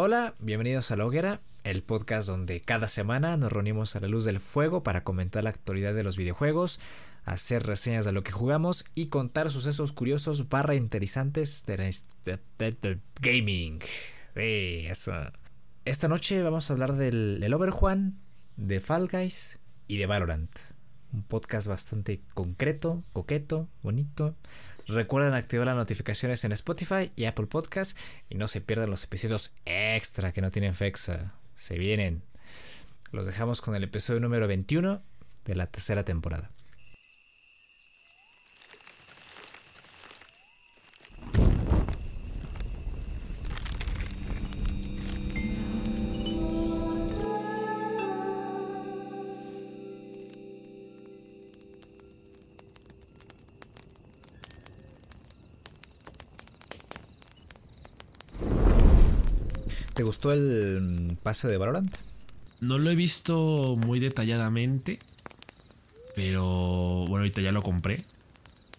[0.00, 4.24] Hola, bienvenidos a La Hoguera, el podcast donde cada semana nos reunimos a la luz
[4.24, 6.78] del fuego para comentar la actualidad de los videojuegos,
[7.24, 13.80] hacer reseñas de lo que jugamos y contar sucesos curiosos barra interesantes de, la, gaming.
[14.36, 15.14] eso.
[15.84, 18.20] Esta noche vamos a hablar del, del Overjuan,
[18.56, 19.58] de Fall Guys
[19.88, 20.56] y de Valorant.
[21.12, 24.36] Un podcast bastante concreto, coqueto, bonito
[24.88, 27.96] Recuerden activar las notificaciones en Spotify y Apple Podcast
[28.30, 31.34] y no se pierdan los episodios extra que no tienen fexa.
[31.54, 32.22] Se vienen.
[33.12, 35.02] Los dejamos con el episodio número 21
[35.44, 36.50] de la tercera temporada.
[60.08, 61.94] Gustó el pase de Valorant?
[62.60, 64.98] No lo he visto muy detalladamente,
[66.16, 68.04] pero bueno, ahorita ya lo compré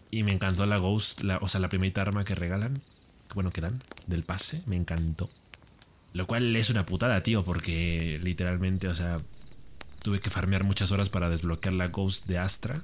[0.10, 2.82] y me encantó la Ghost, o sea, la primera arma que regalan,
[3.36, 5.30] bueno, que dan del pase, me encantó.
[6.14, 9.20] Lo cual es una putada, tío, porque literalmente, o sea,
[10.02, 12.82] tuve que farmear muchas horas para desbloquear la Ghost de Astra.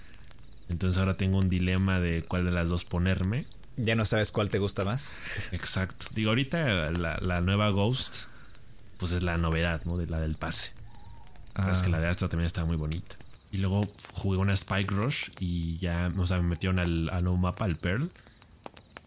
[0.68, 3.46] Entonces ahora tengo un dilema de cuál de las dos ponerme.
[3.78, 5.12] Ya no sabes cuál te gusta más.
[5.52, 6.06] Exacto.
[6.14, 8.24] Digo, ahorita la, nueva Ghost,
[8.98, 9.96] pues es la novedad, ¿no?
[9.96, 10.72] De la del pase.
[11.72, 13.16] Es que la de Astra también está muy bonita.
[13.50, 17.38] Y luego jugué una Spike Rush y ya, o sea, me metieron al, al nuevo
[17.38, 18.10] mapa, al Pearl.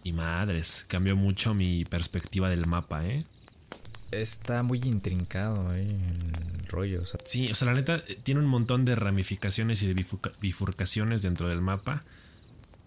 [0.04, 3.24] Y madres, cambió mucho mi perspectiva del mapa, ¿eh?
[4.12, 5.88] Está muy intrincado ¿eh?
[5.88, 7.04] el rollo.
[7.24, 10.06] Sí, o sea, la neta eh, tiene un montón de ramificaciones y de
[10.42, 12.04] bifurcaciones dentro del mapa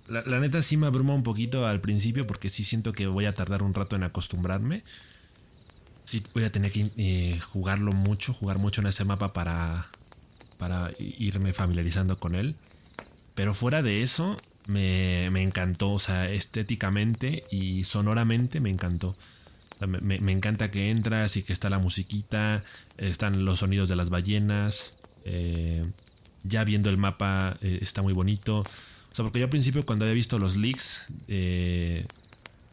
[0.09, 3.33] la, neta sí me abruma un poquito al principio porque sí siento que voy a
[3.33, 4.83] tardar un rato en acostumbrarme.
[6.05, 9.89] Sí voy a tener que eh, jugarlo mucho, jugar mucho en ese mapa para,
[10.59, 12.57] para irme familiarizando con él.
[13.35, 19.17] Pero fuera de eso, me, encantó, o sea, estéticamente y sonoramente me encantó.
[19.81, 22.63] me, encanta que entras y que está la musiquita,
[22.99, 24.95] están los sonidos de las ballenas.
[25.25, 25.85] Eh,
[26.45, 28.65] ya viendo el mapa eh, está muy bonito.
[29.15, 32.05] O sea, porque yo al principio cuando había visto los leaks, eh,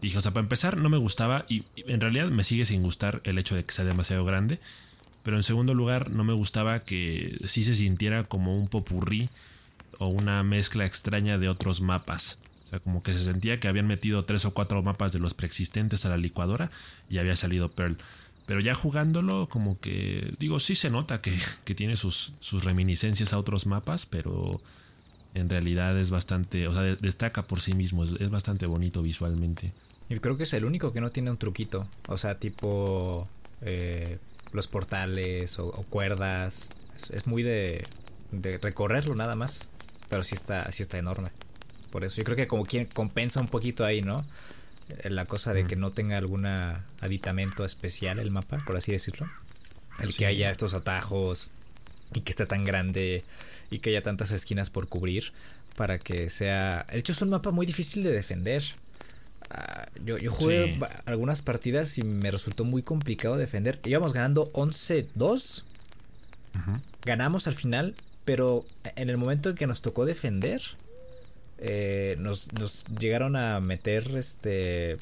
[0.02, 3.22] dije, o sea, para empezar no me gustaba y, en realidad me sigue sin gustar
[3.25, 4.57] el hecho de que sea demasiado grande.
[5.22, 9.30] Pero en segundo lugar, no me gustaba que sí se sintiera como un popurrí
[10.00, 12.40] o una mezcla extraña de otros mapas.
[12.66, 15.35] O sea, como que se sentía que habían metido tres o cuatro mapas de los
[15.35, 16.72] preexistentes a la licuadora
[17.07, 17.97] y había salido Pearl.
[18.47, 21.38] Pero ya jugándolo, como que, digo, sí se nota que,
[21.75, 24.59] tiene sus, sus reminiscencias a otros mapas, pero
[25.34, 29.72] en realidad es bastante, o sea, destaca por sí mismo, es, bastante bonito visualmente.
[30.09, 33.28] Y creo que es el único que no tiene un truquito, o sea, tipo
[33.62, 34.18] eh,
[34.52, 36.69] los portales o, cuerdas,
[37.12, 37.86] es, muy de,
[38.31, 39.69] de, recorrerlo nada más,
[40.09, 41.30] pero sí está, sí está enorme.
[41.92, 44.25] Por eso yo creo que como quien compensa un poquito ahí, ¿no?
[44.90, 49.30] Eh, la cosa de que no tenga algún aditamento especial el mapa, por así decirlo.
[50.00, 51.50] El que haya estos atajos
[52.13, 53.24] y que esté tan grande
[53.72, 55.34] y que haya tantas esquinas por cubrir
[55.76, 56.86] para que sea...
[56.92, 58.64] De hecho es un mapa muy difícil de defender.
[59.50, 63.80] Ah, yo, yo, jugué algunas partidas y me resultó muy complicado defender.
[63.86, 65.64] Íbamos ganando 11-2.
[67.06, 67.96] Ganamos al final,
[68.26, 68.66] pero
[68.96, 70.62] en el momento en que nos tocó defender,
[71.58, 72.50] eh, nos,
[73.00, 74.98] llegaron a meter este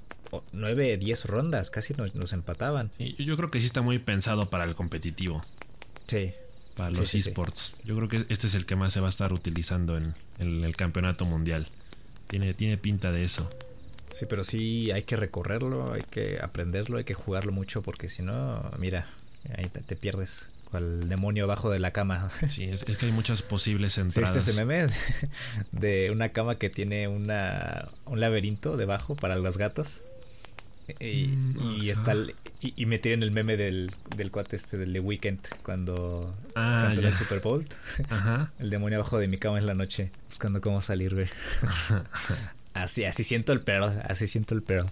[0.53, 2.91] 9, 10 rondas, casi nos, nos empataban.
[2.99, 5.43] yo creo que sí está muy pensado para el competitivo.
[6.07, 6.33] Sí,
[6.79, 7.73] para los esports.
[7.83, 10.75] Yo creo que este es el que más se va a estar utilizando en, el
[10.77, 11.67] campeonato mundial.
[12.27, 13.49] Tiene, tiene pinta de eso.
[14.15, 18.23] Sí, pero sí hay que recorrerlo, hay que aprenderlo, hay que jugarlo mucho porque si
[18.23, 19.07] no, mira,
[19.57, 22.29] ahí te, pierdes cual demonio abajo de la cama.
[22.47, 24.41] Sí, es, que hay muchas posibles entradas.
[24.41, 24.87] ¿Sí, ese meme
[25.73, 30.03] de una cama que tiene una, un laberinto debajo para los gatos?
[30.99, 32.15] Y, mm, está
[32.61, 37.15] y, me tienen el meme del, del cuate este del The Weekend cuando ah, el
[37.15, 37.65] Super Bowl.
[38.59, 41.27] El demonio abajo de mi cama en la noche, buscando cómo salir, güey.
[42.73, 44.89] así, así siento el perro, así siento el perro.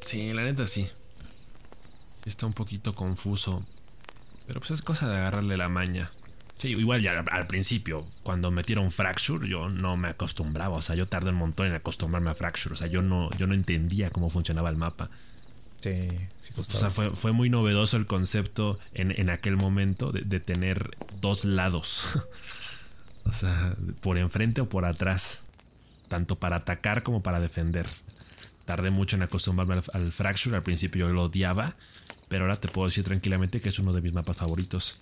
[0.00, 0.88] Sí, la neta sí.
[2.24, 3.64] Está un poquito confuso.
[4.46, 6.10] Pero pues es cosa de agarrarle la maña.
[6.58, 10.76] Sí, igual ya al principio, cuando metieron Fracture, yo no me acostumbraba.
[10.76, 12.74] O sea, yo tardé un montón en acostumbrarme a Fracture.
[12.74, 15.10] O sea, yo no, yo no entendía cómo funcionaba el mapa.
[15.80, 16.08] Sí,
[16.40, 20.40] sí O sea, fue, fue, muy novedoso el concepto en, en aquel momento de, de,
[20.40, 22.06] tener dos lados.
[23.24, 25.42] o sea, por enfrente o por atrás.
[26.08, 27.86] Tanto para atacar como para defender.
[28.64, 30.56] Tardé mucho en acostumbrarme al, al Fracture.
[30.56, 31.74] Al principio yo lo odiaba.
[32.28, 35.00] pero ahora te puedo decir tranquilamente que es uno de mis mapas favoritos.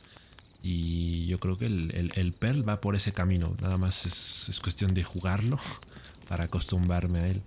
[0.63, 3.57] Y yo creo que el, Pearl va por ese camino.
[3.61, 5.59] Nada más es, cuestión de jugarlo
[6.29, 7.43] para acostumbrarme a él.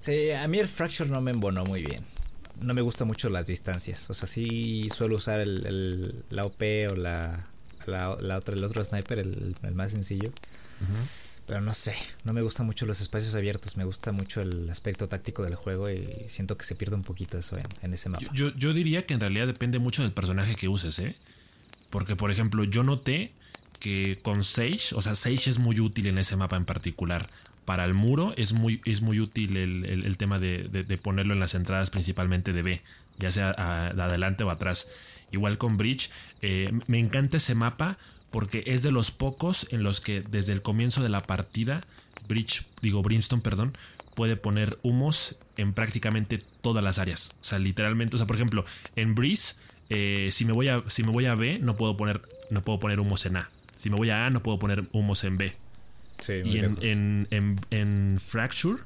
[0.00, 2.04] Sí, a mí el Fracture no me embonó muy bien.
[2.60, 4.10] No me gustan mucho las distancias.
[4.10, 7.46] O sea, sí suelo usar el, la OP o la,
[7.86, 10.32] la, otra, el otro sniper, el, más sencillo.
[11.46, 15.08] Pero no sé, no me gustan mucho los espacios abiertos, me gusta mucho el aspecto
[15.08, 18.24] táctico del juego y siento que se pierde un poquito eso en, ese mapa.
[18.32, 21.16] Yo, yo, diría que en realidad depende mucho del personaje que uses, ¿eh?
[21.90, 23.32] Porque, por ejemplo, yo noté
[23.78, 27.26] que con Sage, o sea, Sage es muy útil en ese mapa en particular.
[27.64, 31.90] Para el muro es muy, es muy útil el, tema de, ponerlo en las entradas
[31.90, 32.82] principalmente de B,
[33.18, 34.88] ya sea adelante o atrás.
[35.30, 36.10] Igual con Bridge,
[36.42, 37.98] eh, me encanta ese mapa
[38.30, 41.80] porque es de los pocos en los que desde el comienzo de la partida,
[42.28, 43.76] Bridge, digo Brimstone, perdón,
[44.14, 47.30] puede poner humos en prácticamente todas las áreas.
[47.40, 48.64] O sea, literalmente, o sea, por ejemplo,
[48.96, 49.56] en Breeze,
[49.90, 52.78] eh, si, me voy a, si me voy a B, no puedo poner, no puedo
[52.78, 53.50] poner humos en A.
[53.76, 55.52] Si me voy a A, no puedo poner humos en B.
[56.20, 58.82] Sí, y en, en, en, Fracture,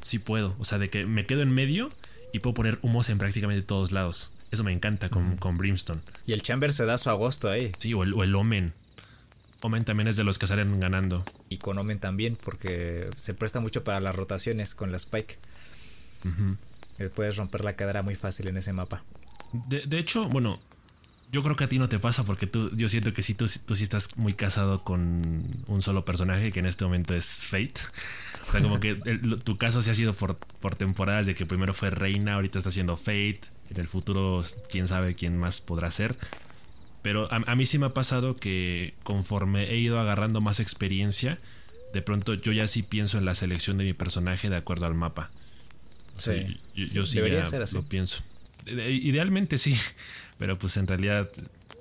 [0.00, 0.56] sí puedo.
[0.58, 1.92] O sea, de que me quedo en medio
[2.32, 4.32] y puedo poner humos en prácticamente todos lados.
[4.50, 6.00] Eso me encanta con, con Brimstone.
[6.26, 7.72] Y el Chamber se da su agosto ahí.
[7.78, 8.72] Sí, o el, o el Omen.
[9.60, 11.24] Omen también es de los que salen ganando.
[11.48, 15.38] Y con Omen también, porque se presta mucho para las rotaciones con la Spike.
[17.14, 19.04] Puedes romper la cadera muy fácil en ese mapa.
[19.52, 20.60] De, hecho, bueno,
[21.32, 23.46] yo creo que a ti no te pasa porque tú, yo siento que sí, tú,
[23.66, 27.74] tú sí estás muy casado con un solo personaje que en este momento es Fate.
[28.48, 28.94] O sea, como que
[29.44, 32.70] tu caso sí ha sido por, por temporadas de que primero fue Reina, ahorita está
[32.70, 33.40] siendo Fate.
[33.70, 36.16] En el futuro, quién sabe quién más podrá ser.
[37.02, 41.38] Pero a, mí sí me ha pasado que conforme he ido agarrando más experiencia,
[41.94, 44.94] de pronto yo ya sí pienso en la selección de mi personaje de acuerdo al
[44.94, 45.30] mapa.
[46.12, 47.74] Sí, yo, sí, debería ser así.
[47.74, 48.22] lo pienso.
[48.66, 49.76] Idealmente sí,
[50.38, 51.30] pero pues en realidad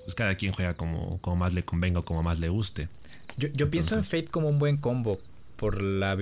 [0.04, 2.90] pues cada quien juega como, como más le convenga o como más le guste.
[3.38, 5.20] Yo, pienso en Fate como un buen combo
[5.56, 6.18] por la,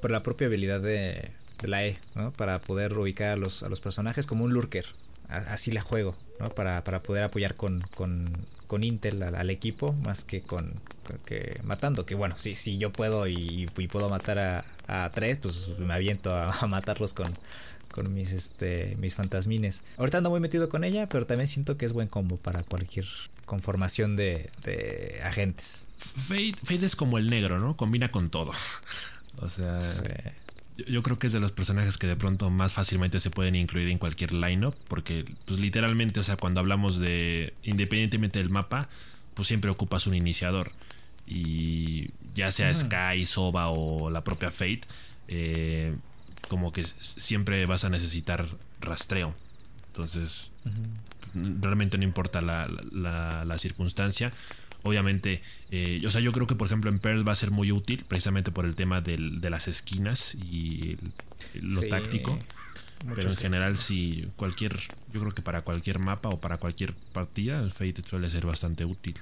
[0.00, 1.30] por la propia habilidad de,
[1.62, 2.32] la E, ¿no?
[2.32, 4.86] Para poder ubicar a los, a los personajes como un lurker
[5.28, 6.50] así la juego, ¿no?
[6.50, 8.30] Para, para poder apoyar con, con,
[8.66, 10.72] con Intel al, equipo más que con,
[11.24, 12.06] que matando.
[12.06, 16.34] Que bueno, si, si yo puedo y, puedo matar a, a, tres, pues me aviento
[16.34, 17.32] a, matarlos con,
[17.96, 19.82] con mis este mis fantasmines.
[19.96, 23.06] Ahorita ando muy metido con ella, pero también siento que es buen combo para cualquier
[23.46, 25.86] conformación de, de agentes.
[25.98, 27.74] Fate, Fate, es como el negro, ¿no?
[27.74, 28.52] Combina con todo.
[29.38, 29.80] O sea,
[30.88, 33.88] yo creo que es de los personajes que de pronto más fácilmente se pueden incluir
[33.88, 38.88] en cualquier lineup, porque pues literalmente, o sea, cuando hablamos de independientemente del mapa,
[39.34, 40.72] pues siempre ocupas un iniciador
[41.26, 44.80] y ya sea Sky, Soba o la propia Fate,
[45.28, 45.94] eh,
[46.48, 48.46] como que siempre vas a necesitar
[48.80, 49.34] rastreo.
[49.88, 50.50] Entonces,
[51.34, 54.32] realmente no importa la, la circunstancia
[54.86, 57.72] obviamente, eh, o sea, yo creo que por ejemplo en Pearl va a ser muy
[57.72, 60.96] útil precisamente por el tema de las esquinas y
[61.60, 62.38] lo táctico.
[63.14, 64.74] Pero en general, si cualquier,
[65.12, 68.84] yo creo que para cualquier mapa o para cualquier partida, el Fate suele ser bastante
[68.86, 69.14] útil.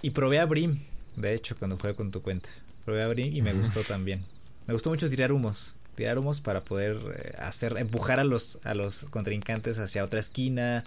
[0.00, 0.78] Y probé a Brim,
[1.14, 2.48] de hecho, cuando jugué con tu cuenta.
[2.84, 4.20] Probé a Brim y me gustó también.
[4.66, 5.74] Me gustó mucho tirar humos.
[5.94, 10.84] Tirar humos para poder eh, hacer, empujar a los, a los contrincantes hacia otra esquina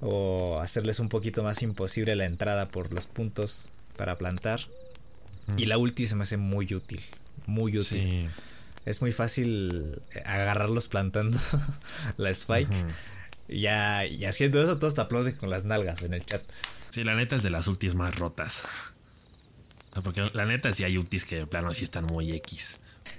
[0.00, 3.64] o hacerles un poquito más imposible la entrada por los puntos
[3.96, 4.60] para plantar.
[5.56, 7.00] Y la ulti se me hace muy útil,
[7.46, 8.28] muy útil.
[8.84, 11.38] Es muy fácil eh, agarrarlos plantando
[12.16, 12.74] la spike.
[13.48, 16.42] ya, y haciendo eso todos te aplauden con las nalgas en el chat.
[16.90, 18.64] Sí, la neta es de las ultis más rotas.
[20.02, 22.78] Porque la neta sí hay ultis que de plano sí están muy X.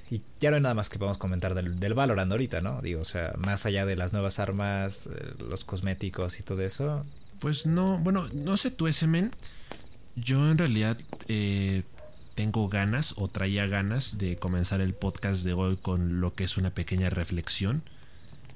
[0.10, 2.82] Y ya no hay nada más que podemos comentar del, del Valorant ahorita, ¿no?
[2.82, 7.04] Digo, o sea, más allá de las nuevas armas, eh, los cosméticos y todo eso.
[7.40, 9.08] Pues no, bueno, no sé tú, ese
[10.16, 10.98] Yo en realidad
[11.28, 11.84] eh,
[12.36, 16.58] tengo ganas o traía ganas de comenzar el podcast de hoy con lo que es
[16.58, 17.82] una pequeña reflexión.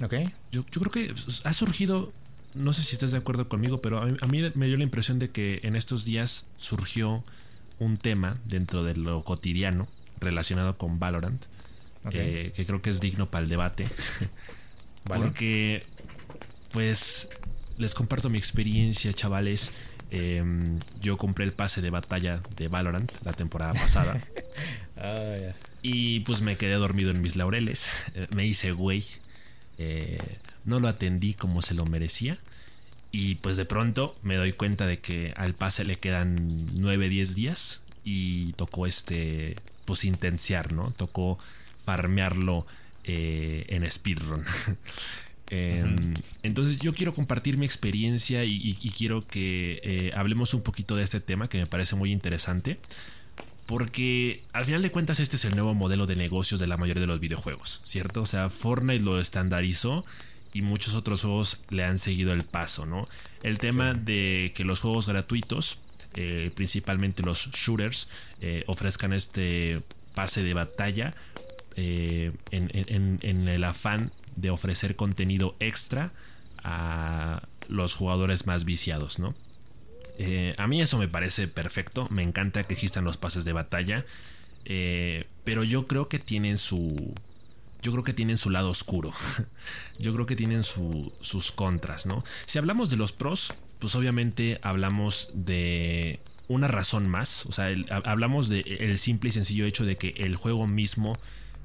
[0.03, 0.13] Ok.
[0.51, 2.11] Yo, yo creo que ha surgido,
[2.53, 4.83] no sé si estás de acuerdo conmigo, pero a mí, a mí me dio la
[4.83, 7.23] impresión de que en estos días surgió
[7.79, 9.87] un tema dentro de lo cotidiano
[10.19, 11.43] relacionado con Valorant,
[12.11, 13.87] eh, que creo que es digno para el debate.
[15.03, 15.85] Porque,
[16.71, 17.29] pues,
[17.77, 19.71] les comparto mi experiencia, chavales.
[20.09, 24.21] Em, yo compré el pase de batalla de Valorant la temporada pasada.
[24.97, 25.35] Ah,
[25.81, 27.89] y pues me quedé dormido en mis laureles.
[28.35, 29.03] Me hice güey.
[29.77, 30.17] Eh,
[30.65, 32.37] no lo atendí como se lo merecía.
[33.11, 37.35] Y pues de pronto me doy cuenta de que al pase le quedan 9, 10
[37.35, 37.81] días.
[38.03, 39.55] Y tocó este
[39.87, 40.91] pues intenciar, ¿no?
[40.91, 41.39] Tocó
[41.83, 42.67] farmearlo
[43.03, 44.43] eh, en speedrun.
[45.49, 46.13] Em,
[46.43, 51.21] entonces yo quiero compartir mi experiencia y, quiero que eh, hablemos un poquito de este
[51.21, 52.77] tema que me parece muy interesante.
[53.65, 56.99] Porque al final de cuentas este es el nuevo modelo de negocios de la mayoría
[57.01, 58.21] de los videojuegos, ¿cierto?
[58.21, 60.05] O sea, Fortnite lo estandarizó
[60.53, 63.05] y muchos otros juegos le han seguido el paso, ¿no?
[63.43, 65.79] El tema de que los juegos gratuitos,
[66.17, 68.09] eh, principalmente los shooters,
[68.41, 69.81] eh, ofrezcan este
[70.13, 71.13] pase de batalla
[71.75, 76.11] en, en el afán de ofrecer contenido extra
[76.63, 79.35] a los jugadores más viciados, ¿no?
[80.19, 84.03] Eh, a mí eso me parece perfecto, me encanta que existan los pases de batalla,
[84.65, 87.13] eh, pero yo creo que tienen su...
[87.83, 89.13] Yo creo que tienen su lado oscuro.
[89.99, 92.23] yo creo que tienen sus contras, ¿no?
[92.47, 97.45] Si hablamos de los pros, pues obviamente hablamos de una razón más.
[97.45, 101.17] O sea, hablamos del el simple y sencillo hecho de que el juego mismo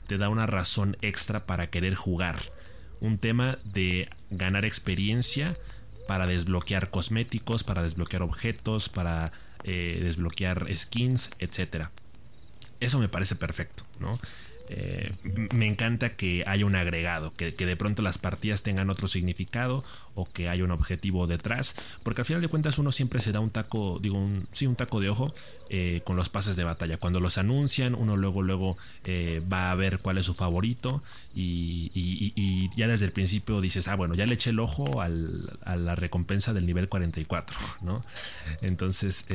[0.06, 2.36] te da una razón extra para querer jugar
[3.00, 5.56] un tema de ganar experiencia
[6.06, 9.32] para desbloquear cosméticos, para desbloquear objetos, para
[9.64, 11.88] eh, desbloquear skins, etc.
[12.80, 14.18] Eso me parece perfecto, ¿no?
[14.68, 15.10] Eh,
[15.52, 20.24] me encanta que haya un agregado, que, de pronto las partidas tengan otro significado o
[20.24, 23.50] que haya un objetivo detrás, porque al final de cuentas uno siempre se da un
[23.50, 25.34] taco, digo, un, sí, un taco de ojo
[25.68, 26.96] eh, con los pases de batalla.
[26.96, 31.02] Cuando los anuncian, uno luego, luego eh, va a ver cuál es su favorito
[31.34, 35.94] y, ya desde el principio dices, ah, bueno, ya le eché el ojo a la
[35.94, 38.02] recompensa del nivel 44, ¿no?
[38.62, 39.26] Entonces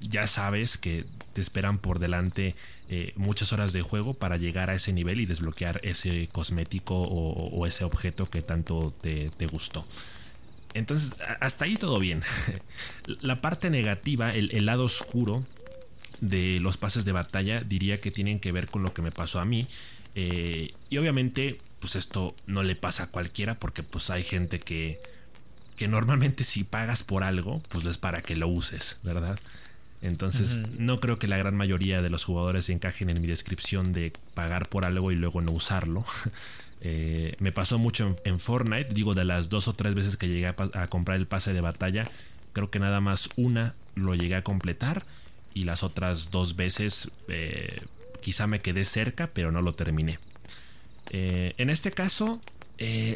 [0.00, 2.54] ya sabes que te esperan por delante
[2.88, 7.66] eh, muchas horas de juego para llegar a ese nivel y desbloquear ese cosmético o,
[7.66, 9.84] ese objeto que tanto te, gustó.
[10.72, 12.22] Entonces, hasta ahí todo bien.
[13.20, 15.44] La parte negativa, el, lado oscuro
[16.20, 19.40] de los pases de batalla, diría que tienen que ver con lo que me pasó
[19.40, 19.66] a mí.
[20.14, 25.00] Eh, y obviamente, pues esto no le pasa a cualquiera porque pues hay gente que,
[25.74, 29.38] que normalmente si pagas por algo, pues es para que lo uses, ¿verdad?
[30.02, 34.12] Entonces, no creo que la gran mayoría de los jugadores encajen en mi descripción de
[34.34, 36.04] pagar por algo y luego no usarlo.
[36.82, 40.46] Eh, me pasó mucho en, Fortnite, digo, de las dos o tres veces que llegué
[40.46, 42.04] a, comprar el pase de batalla,
[42.52, 45.04] creo que nada más una lo llegué a completar
[45.54, 47.74] y las otras dos veces eh,
[48.20, 50.18] quizá me quedé cerca, pero no lo terminé.
[51.10, 52.40] Eh, en este caso,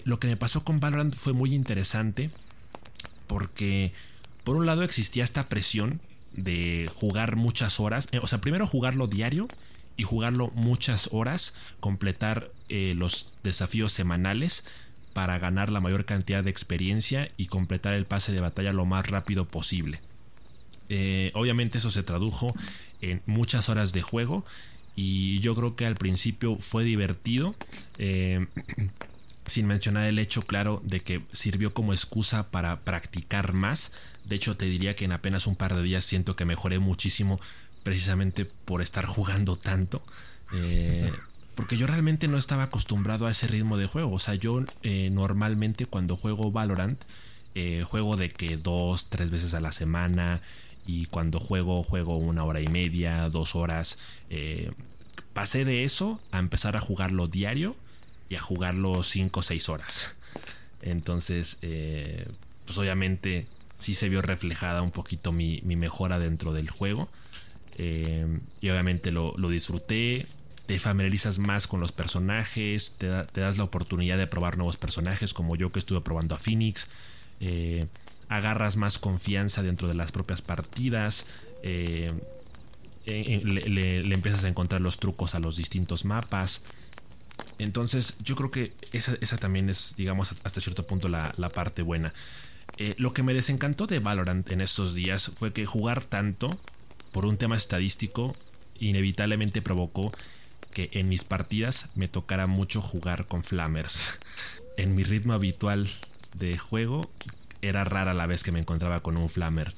[0.05, 2.31] lo que me pasó con Valorant fue muy interesante
[3.27, 3.93] porque
[4.43, 6.01] por un lado existía esta presión
[6.33, 8.09] de jugar muchas horas.
[8.13, 9.49] Eh, o sea, primero jugarlo diario
[9.97, 14.65] y jugarlo muchas horas, completar eh, los desafíos semanales
[15.13, 19.09] para ganar la mayor cantidad de experiencia y completar el pase de batalla lo más
[19.09, 20.01] rápido posible.
[20.89, 22.55] Eh, obviamente eso se tradujo
[23.01, 24.45] en muchas horas de juego
[24.97, 27.55] y yo creo que al principio fue divertido.
[29.51, 33.93] sin mencionar el hecho claro de que sirvió como excusa para practicar más.
[34.25, 37.41] De hecho, te diría que en apenas un par de días siento que mejoré muchísimo
[37.83, 40.03] precisamente por estar jugando tanto.
[40.53, 41.13] Eh,
[41.55, 44.13] porque yo realmente no estaba acostumbrado a ese ritmo de juego.
[44.13, 47.01] O sea, yo eh, normalmente cuando juego Valorant,
[47.55, 50.41] eh, juego de que dos, tres veces a la semana.
[50.87, 53.99] Y cuando juego, juego una hora y media, dos horas.
[55.33, 57.77] pasé de eso a empezar a jugarlo diario
[58.31, 60.15] y a jugarlo 5 o 6 horas.
[60.83, 62.25] Entonces, eh,
[62.65, 63.47] pues obviamente
[63.81, 67.09] sí se vio reflejada un poquito mi, mejora dentro del juego.
[67.77, 68.27] Eh,
[68.61, 70.27] y obviamente lo, disfruté.
[70.67, 75.57] Te familiarizas más con los personajes, te, das la oportunidad de probar nuevos personajes, como
[75.57, 76.87] yo que estuve probando a Phoenix.
[77.41, 77.87] Eh,
[78.29, 81.27] agarras más confianza dentro de las propias partidas.
[81.63, 82.15] le,
[84.15, 86.63] empiezas a encontrar los trucos a los distintos mapas.
[87.59, 92.13] Entonces, yo creo que esa, también es, digamos, hasta cierto punto la, parte buena.
[92.83, 96.59] Eh, lo que me desencantó de Valorant en estos días fue que jugar tanto
[97.13, 98.35] por un tema estadístico
[98.79, 100.13] inevitablemente provocó
[100.73, 104.19] que en mis partidas me tocara mucho jugar con flammers.
[104.79, 105.91] En mi ritmo habitual
[106.33, 107.11] de juego
[107.61, 109.75] era rara la vez que me encontraba con un flammer,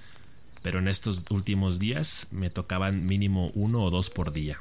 [0.62, 4.60] pero en estos últimos días me tocaban mínimo uno o dos por día.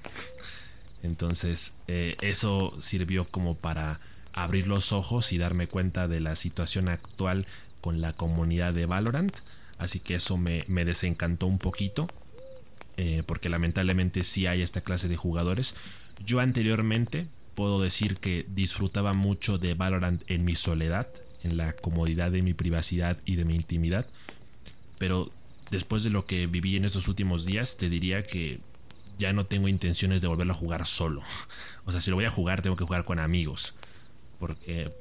[1.04, 4.00] Entonces eh, eso sirvió como para
[4.34, 7.46] abrir los ojos y darme cuenta de la situación actual
[7.82, 9.36] con la comunidad de Valorant.
[9.78, 12.08] Así que eso me, desencantó un poquito.
[12.98, 15.76] Eh, porque lamentablemente sí hay esta clase de jugadores.
[16.24, 21.08] Yo anteriormente puedo decir que disfrutaba mucho de Valorant en mi soledad,
[21.44, 24.06] en la comodidad de mi privacidad y de mi intimidad.
[25.00, 25.32] Pero
[25.72, 28.60] después de lo que viví en estos últimos días, te diría que
[29.18, 31.22] ya no tengo intenciones de volverlo a jugar solo.
[31.84, 33.74] O sea, si lo voy a jugar, tengo que jugar con amigos.
[34.42, 34.92] Porque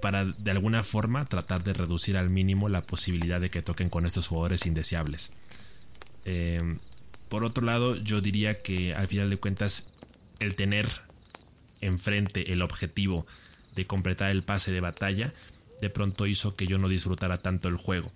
[0.00, 4.06] para de alguna forma tratar de reducir al mínimo la posibilidad de que toquen con
[4.06, 5.32] estos jugadores indeseables.
[6.24, 6.78] Eh,
[7.28, 9.88] por otro lado, yo diría que al final de cuentas
[10.38, 10.86] el tener
[11.80, 13.26] enfrente el objetivo
[13.74, 15.32] de completar el pase de batalla
[15.80, 18.10] de pronto hizo que yo no disfrutara tanto el juego.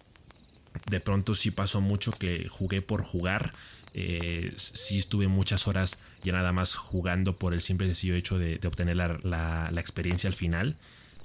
[0.89, 3.53] De pronto sí pasó mucho que jugué por jugar.
[3.93, 8.39] Eh, sí estuve muchas horas ya nada más jugando por el simple y sencillo hecho
[8.39, 10.77] de, obtener la, experiencia al final.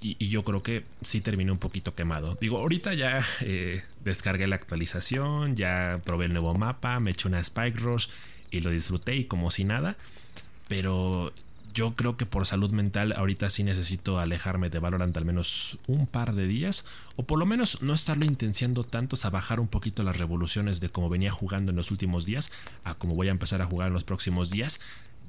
[0.01, 2.37] Y, yo creo que sí terminé un poquito quemado.
[2.39, 7.39] Digo, ahorita ya eh, descargué la actualización, ya probé el nuevo mapa, me eché una
[7.39, 8.07] Spike Rush
[8.51, 9.95] y lo disfruté y como si nada.
[10.67, 11.33] Pero
[11.75, 16.07] yo creo que por salud mental ahorita sí necesito alejarme de Valorant al menos un
[16.07, 16.85] par de días
[17.17, 20.89] o por lo menos no estarlo intenciando tanto a bajar un poquito las revoluciones de
[20.89, 22.49] como venía jugando en los últimos días
[22.85, 24.79] a como voy a empezar a jugar en los próximos días.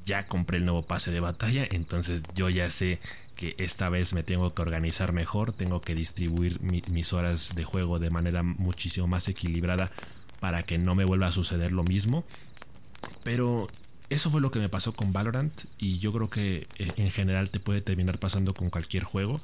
[0.05, 3.00] Ya compré el nuevo pase de batalla, entonces yo ya sé
[3.35, 7.99] que esta vez me tengo que organizar mejor, tengo que distribuir mis horas de juego
[7.99, 9.91] de manera muchísimo más equilibrada
[10.38, 12.23] para que no me vuelva a suceder lo mismo.
[13.25, 13.67] Pero
[14.08, 17.50] eso fue lo que me pasó con Valorant y yo creo que eh, en general
[17.50, 19.40] te puede terminar pasando con cualquier juego.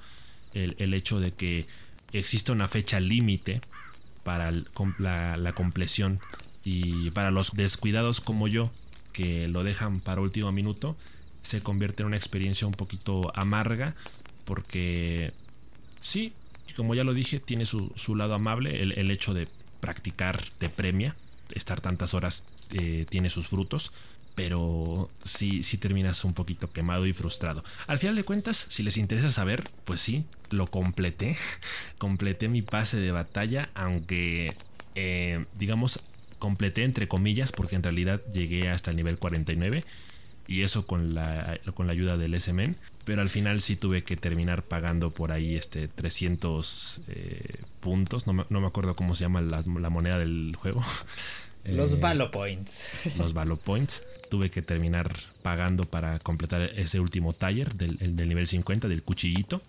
[0.54, 1.66] El, hecho de que
[2.12, 3.62] existe una fecha límite
[4.22, 4.52] para
[4.98, 6.20] la, compleción
[6.62, 8.70] y para los descuidados como yo
[9.14, 10.94] que lo dejan para último minuto
[11.40, 13.94] se convierte en una experiencia un poquito amarga
[14.44, 15.32] porque
[16.00, 16.32] sí,
[16.76, 19.48] como ya lo dije, tiene su, lado amable, el, hecho de
[19.80, 21.16] practicar te premia,
[21.54, 23.92] estar tantas horas eh, tiene sus frutos,
[24.34, 27.62] pero sí, sí terminas un poquito quemado y frustrado.
[27.86, 31.36] Al final de cuentas, si les interesa saber, pues sí, lo completé.
[31.98, 34.54] completé mi pase de batalla, aunque,
[34.94, 36.00] eh, digamos,
[36.38, 39.84] completé entre comillas, porque en realidad llegué hasta el nivel 49.
[40.48, 42.76] Y eso con la, con la ayuda del SMN.
[43.04, 48.26] Pero al final sí tuve que terminar pagando por ahí este 300 eh, puntos.
[48.26, 50.82] No me, acuerdo cómo se llama la moneda del juego.
[51.64, 52.90] Los eh, Valo Points.
[53.18, 54.02] Los Valo Points.
[54.30, 55.10] Tuve que terminar
[55.42, 59.62] pagando para completar ese último taller del, nivel 50, del cuchillito.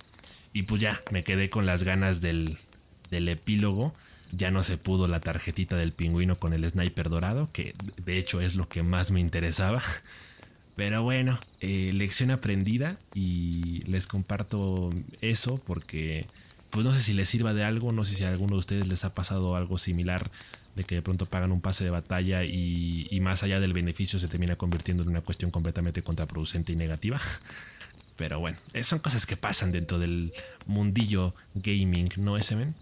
[0.53, 2.58] Y pues ya, me quedé con las ganas del,
[3.12, 3.93] epílogo.
[4.32, 8.41] Ya no se pudo la tarjetita del pingüino con el sniper dorado, que de hecho
[8.41, 9.84] es lo que más me interesaba.
[10.75, 14.89] Pero bueno, eh, lección aprendida y les comparto
[15.21, 16.25] eso porque
[16.71, 18.88] pues no sé si les sirva de algo, no sé si a alguno de ustedes
[18.88, 20.32] les ha pasado algo similar
[20.75, 24.27] de que de pronto pagan un pase de batalla y, más allá del beneficio se
[24.27, 27.19] termina convirtiendo en una cuestión completamente contraproducente y negativa.
[28.15, 30.33] Pero bueno, son cosas que pasan dentro del
[30.67, 32.75] mundillo gaming, ¿no, men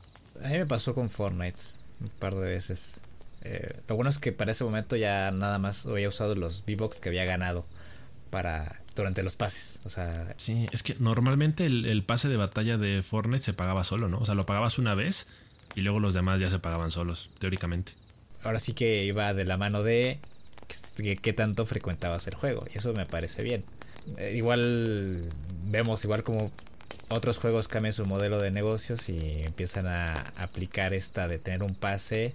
[0.43, 1.60] A mí me pasó con Fortnite
[2.01, 2.99] un par de veces.
[3.43, 6.99] Eh, lo bueno es que para ese momento ya nada más había usado los V-Bucks
[6.99, 7.65] que había ganado
[8.30, 9.80] para durante los pases.
[9.86, 13.84] O sea, sí, es que normalmente el, el, pase de batalla de Fortnite se pagaba
[13.84, 14.19] solo, ¿no?
[14.19, 15.27] O sea, lo pagabas una vez
[15.76, 17.94] y luego los demás ya se pagaban solos, teóricamente.
[18.44, 20.20] Ahora sí que iba de la mano de
[20.96, 22.66] qué tanto frecuentabas el juego.
[22.74, 23.64] Y eso me parece bien.
[24.18, 25.30] Eh, igual
[25.66, 26.52] vemos, igual como
[27.10, 31.76] otros juegos cambian su modelo de negocios y empiezan a aplicar esta de tener un
[31.76, 32.34] pase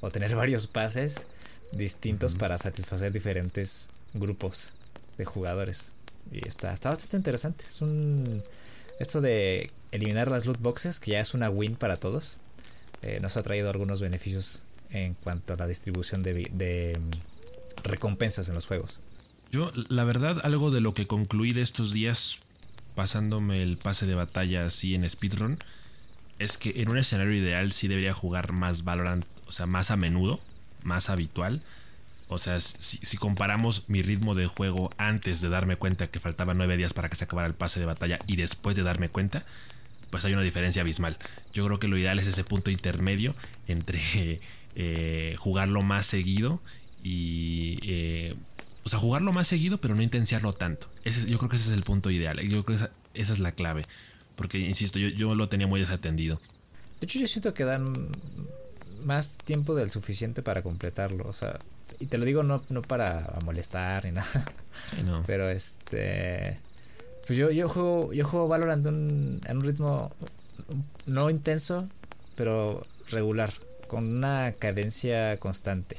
[0.00, 1.26] o tener varios pases
[1.72, 4.72] distintos para satisfacer diferentes grupos
[5.18, 5.92] de jugadores.
[6.32, 7.64] Y está, está bastante interesante.
[7.68, 8.42] Es un.
[8.98, 12.38] Esto de eliminar las loot boxes, que ya es una win para todos.
[13.02, 18.54] Eh, nos ha traído algunos beneficios en cuanto a la distribución de, mm, recompensas en
[18.54, 18.98] los juegos.
[19.50, 22.38] Yo, la verdad, algo de lo que concluí de estos días
[22.94, 25.58] pasándome el pase de batalla así en speedrun,
[26.38, 29.96] es que en un escenario ideal sí debería jugar más Valorant, o sea, más a
[29.96, 30.40] menudo,
[30.82, 31.62] más habitual.
[32.28, 36.56] O sea, si, si, comparamos mi ritmo de juego antes de darme cuenta que faltaban
[36.56, 39.44] nueve días para que se acabara el pase de batalla y después de darme cuenta,
[40.10, 41.16] pues hay una diferencia abismal.
[41.52, 43.34] Yo creo que lo ideal es ese punto intermedio
[43.66, 44.00] entre
[44.74, 46.60] eh, jugarlo más seguido
[47.02, 47.78] y...
[47.82, 48.34] Eh,
[48.84, 50.88] o sea, jugarlo más seguido, pero no intenciarlo tanto.
[51.02, 52.38] Ese, yo creo que ese es el punto ideal.
[52.38, 53.84] Yo creo que esa, es la clave.
[54.36, 56.40] Porque, insisto, yo, yo lo tenía muy desatendido.
[57.00, 58.10] De hecho, yo siento que dan
[59.04, 61.26] más tiempo del suficiente para completarlo.
[61.26, 61.58] O sea,
[61.98, 64.52] y te lo digo no, no para molestar ni nada.
[65.04, 65.22] no.
[65.26, 66.60] Pero este.
[67.26, 70.12] Pues yo, yo juego, yo juego Valorant en un ritmo
[71.06, 71.88] no intenso,
[72.36, 73.52] pero regular,
[73.88, 75.96] con una cadencia constante.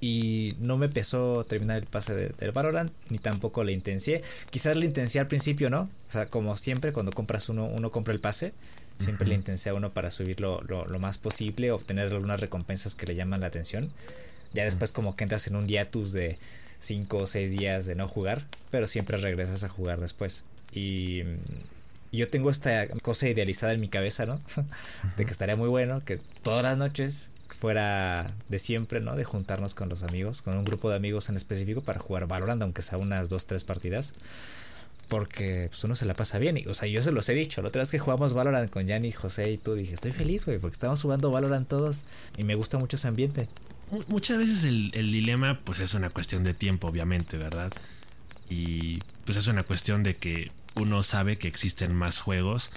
[0.00, 4.22] Y no me pesó terminar el pase del Valorant, ni tampoco le intencié.
[4.50, 5.88] Quizás le intencié al principio, ¿no?
[6.08, 8.52] O sea, como siempre, cuando compras uno, uno compra el pase.
[9.00, 13.06] Siempre le intencié a uno para subirlo lo, lo, más posible, obtener algunas recompensas que
[13.06, 13.90] le llaman la atención.
[14.52, 16.38] Ya después como que entras en un hiatus de
[16.80, 20.44] 5 o 6 días de no jugar, pero siempre regresas a jugar después.
[20.72, 21.22] Y,
[22.12, 24.40] yo tengo esta cosa idealizada en mi cabeza, ¿no?
[25.16, 29.16] de que estaría muy bueno que todas las noches fuera de siempre, ¿no?
[29.16, 32.62] De juntarnos con los amigos, con un grupo de amigos en específico para jugar Valorant,
[32.62, 34.12] aunque sea unas dos, tres partidas.
[35.08, 36.56] Porque pues, uno se la pasa bien.
[36.56, 37.62] Y, o sea, yo se los he dicho.
[37.62, 40.58] La otra vez que jugamos Valorant con Yanni, José y tú, dije, estoy feliz, güey,
[40.58, 42.02] porque estamos jugando Valorant todos
[42.36, 43.48] y me gusta mucho ese ambiente.
[44.08, 47.72] Muchas veces el, el dilema, pues es una cuestión de tiempo, obviamente, ¿verdad?
[48.48, 52.70] Y pues es una cuestión de que uno sabe que existen más juegos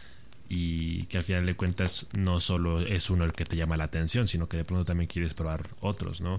[0.50, 3.86] y que al final de cuentas no solo es uno el que te llama la
[3.86, 6.38] atención, sino que de pronto también quieres probar otros, ¿no?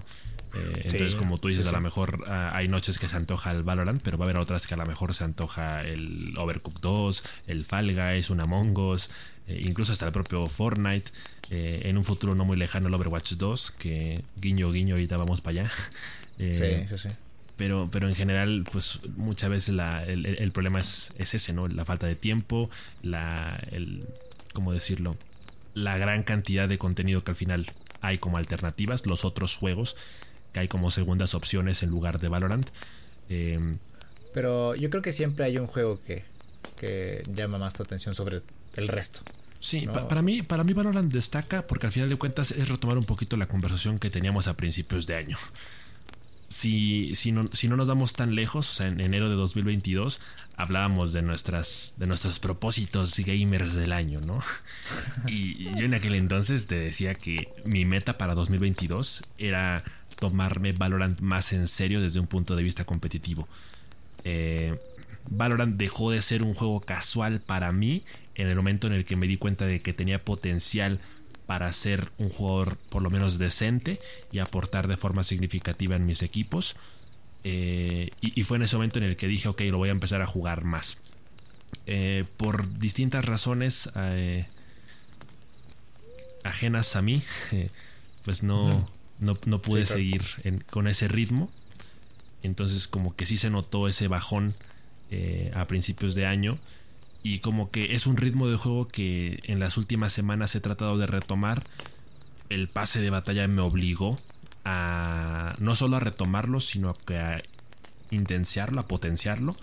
[0.55, 3.61] Eh, entonces, como tú dices, a lo mejor ah, hay noches que se antoja el
[3.61, 7.23] Valorant, pero va a haber otras que a lo mejor se antoja el Overcooked 2,
[7.47, 9.11] el Fall Guys, un Among Us,
[9.47, 11.11] eh, incluso hasta el propio Fortnite.
[11.51, 15.41] Eh, en un futuro no muy lejano, el Overwatch 2, que guiño, guiño, ahorita vamos
[15.41, 15.71] para allá.
[16.37, 17.09] sí, sí, sí.
[17.55, 19.75] Pero, pero en general, pues muchas veces
[20.07, 21.67] el, problema es, ese, ¿no?
[21.67, 22.69] La falta de tiempo,
[23.01, 24.05] la, el,
[24.53, 25.17] ¿cómo decirlo?
[25.73, 27.65] La gran cantidad de contenido que al final
[27.99, 29.97] hay como alternativas, los otros juegos
[30.53, 32.69] que hay como segundas opciones en lugar de Valorant.
[33.29, 33.77] Em,
[34.33, 36.23] pero yo creo que siempre hay un juego que,
[36.77, 38.41] que llama más tu atención sobre
[38.75, 39.21] el resto.
[39.59, 43.03] Sí, para, mí, para mí Valorant destaca porque al final de cuentas es retomar un
[43.03, 45.37] poquito la conversación que teníamos a principios de año
[46.49, 50.19] si, si, no, si no nos damos tan lejos, o sea, en enero de 2022
[50.57, 54.39] hablábamos de, nuestras, de nuestros propósitos gamers del año, ¿no?
[55.27, 59.83] Y yo en aquel entonces te decía que mi meta para 2022 era
[60.19, 63.47] tomarme Valorant más en serio desde un punto de vista competitivo.
[64.23, 64.77] Eh,
[65.29, 68.03] Valorant dejó de ser un juego casual para mí
[68.39, 70.99] en el momento en el que me di cuenta de que tenía potencial
[71.45, 73.99] para ser un jugador por lo menos decente
[74.31, 76.75] y aportar de forma significativa en mis equipos.
[77.43, 80.21] Eh, y, fue en ese momento en el que dije, ok, lo voy a empezar
[80.21, 80.99] a jugar más.
[81.85, 84.45] Eh, por distintas razones eh,
[86.43, 87.21] ajenas a mí,
[88.23, 90.21] pues no, no, pude seguir
[90.69, 91.51] con ese ritmo.
[92.41, 94.53] Entonces como que sí se notó ese bajón
[95.55, 96.59] a principios de año
[97.23, 100.97] y como que es un ritmo de juego que en las últimas semanas he tratado
[100.97, 101.63] de retomar.
[102.49, 104.17] El pase de batalla me obligó
[104.65, 107.39] a no solo a retomarlo, sino a
[108.11, 109.55] intenciarlo, a potenciarlo.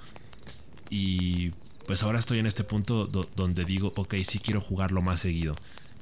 [0.91, 1.51] Y
[1.87, 5.55] pues ahora estoy en este punto donde digo, ok, sí quiero jugarlo más seguido.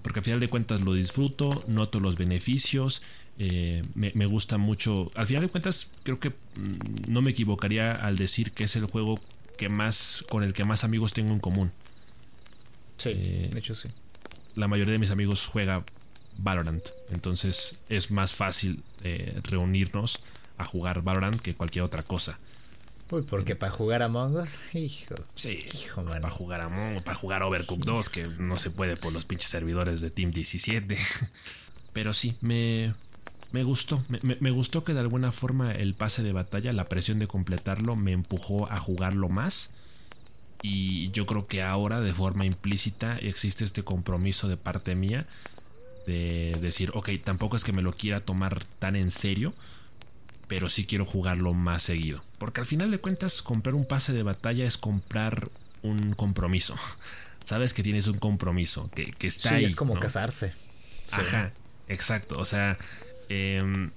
[0.02, 3.00] Porque al final de cuentas lo disfruto, noto los beneficios,
[3.38, 5.10] eh, me, me, gusta mucho.
[5.14, 8.84] Al final de cuentas creo que mm, no me equivocaría al decir que es el
[8.84, 9.18] juego
[9.56, 11.72] que más con el que más amigos tengo en común.
[12.98, 13.88] Sí, eh, de hecho sí.
[14.54, 15.84] La mayoría de mis amigos juega
[16.38, 20.20] Valorant, entonces es más fácil eh, reunirnos
[20.58, 22.38] a jugar Valorant que cualquier otra cosa.
[23.10, 25.14] Uy, porque para jugar Among Us, hijo.
[25.34, 29.12] Sí, hijo, Para jugar Among Us, para jugar Overcooked 2, que no se puede por
[29.12, 30.96] los pinches servidores de Team 17.
[31.92, 32.94] Pero sí, me,
[33.54, 37.28] me gustó, me, gustó que de alguna forma el pase de batalla, la presión de
[37.28, 39.70] completarlo, me empujó a jugarlo más.
[40.60, 45.28] Y yo creo que ahora, de forma implícita, existe este compromiso de parte mía
[46.04, 49.54] de decir, ok, tampoco es que me lo quiera tomar tan en serio,
[50.48, 52.24] pero sí quiero jugarlo más seguido.
[52.38, 55.48] Porque al final de cuentas, comprar un pase de batalla es comprar
[55.82, 56.74] un compromiso.
[57.44, 59.64] Sabes que tienes un compromiso, que, que está sí, ahí.
[59.64, 60.52] Es como casarse.
[61.12, 61.52] Ajá,
[61.86, 62.36] exacto.
[62.36, 62.78] O sea,
[63.28, 63.90] Em,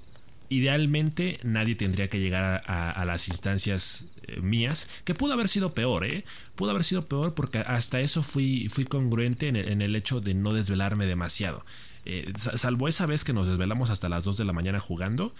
[0.50, 6.06] idealmente nadie tendría que llegar a, las instancias eh, mías, que pudo haber sido peor,
[6.06, 6.24] ¿eh?
[6.56, 10.54] Pudo haber sido peor porque hasta eso fui, fui congruente en el, hecho de no
[10.54, 11.66] desvelarme demasiado.
[12.06, 15.34] Eh, salvo esa vez que nos desvelamos hasta las 2 de la mañana jugando.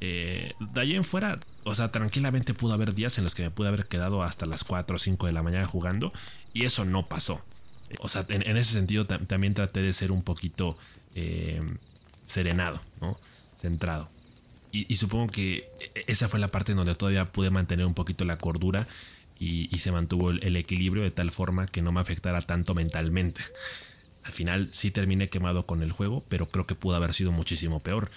[0.00, 3.50] Eh, de ahí en fuera, o sea, tranquilamente pudo haber días en los que me
[3.50, 6.12] pude haber quedado hasta las 4 o 5 de la mañana jugando
[6.52, 7.40] y eso no pasó.
[8.00, 10.78] O sea, en, ese sentido también traté de ser un poquito
[12.26, 13.18] serenado, ¿no?
[13.62, 14.10] Centrado.
[14.72, 15.68] Y, supongo que
[16.06, 18.86] esa fue la parte en donde todavía pude mantener un poquito la cordura
[19.38, 23.42] y, se mantuvo el, equilibrio de tal forma que no me afectara tanto mentalmente.
[24.24, 27.80] Al final sí terminé quemado con el juego, pero creo que pudo haber sido muchísimo
[27.80, 28.10] peor.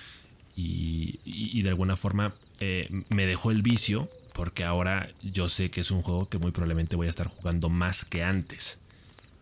[0.56, 5.92] Y, de alguna forma eh, me dejó el vicio porque ahora yo sé que es
[5.92, 8.78] un juego que muy probablemente voy a estar jugando más que antes.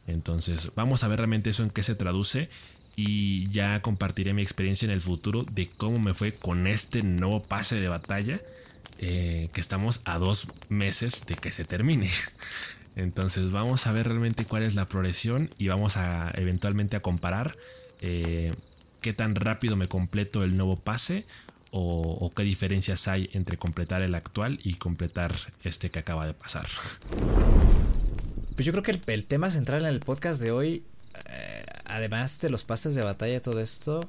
[0.08, 2.50] Entonces vamos a ver realmente eso en qué se traduce
[2.96, 7.42] y ya compartiré mi experiencia en el futuro de cómo me fue con este nuevo
[7.42, 8.40] pase de batalla
[9.00, 12.10] eh, que estamos a dos meses de que se termine.
[12.96, 17.58] Entonces vamos a ver realmente cuál es la progresión y vamos a eventualmente a comparar
[18.02, 18.54] eh,
[19.02, 21.26] qué tan rápido me completo el nuevo pase
[21.76, 26.68] o, qué diferencias hay entre completar el actual y completar este que acaba de pasar.
[28.56, 30.84] Pues yo creo que el, tema central en el podcast de hoy,
[31.26, 34.02] eh, además de los pases de batalla todo esto,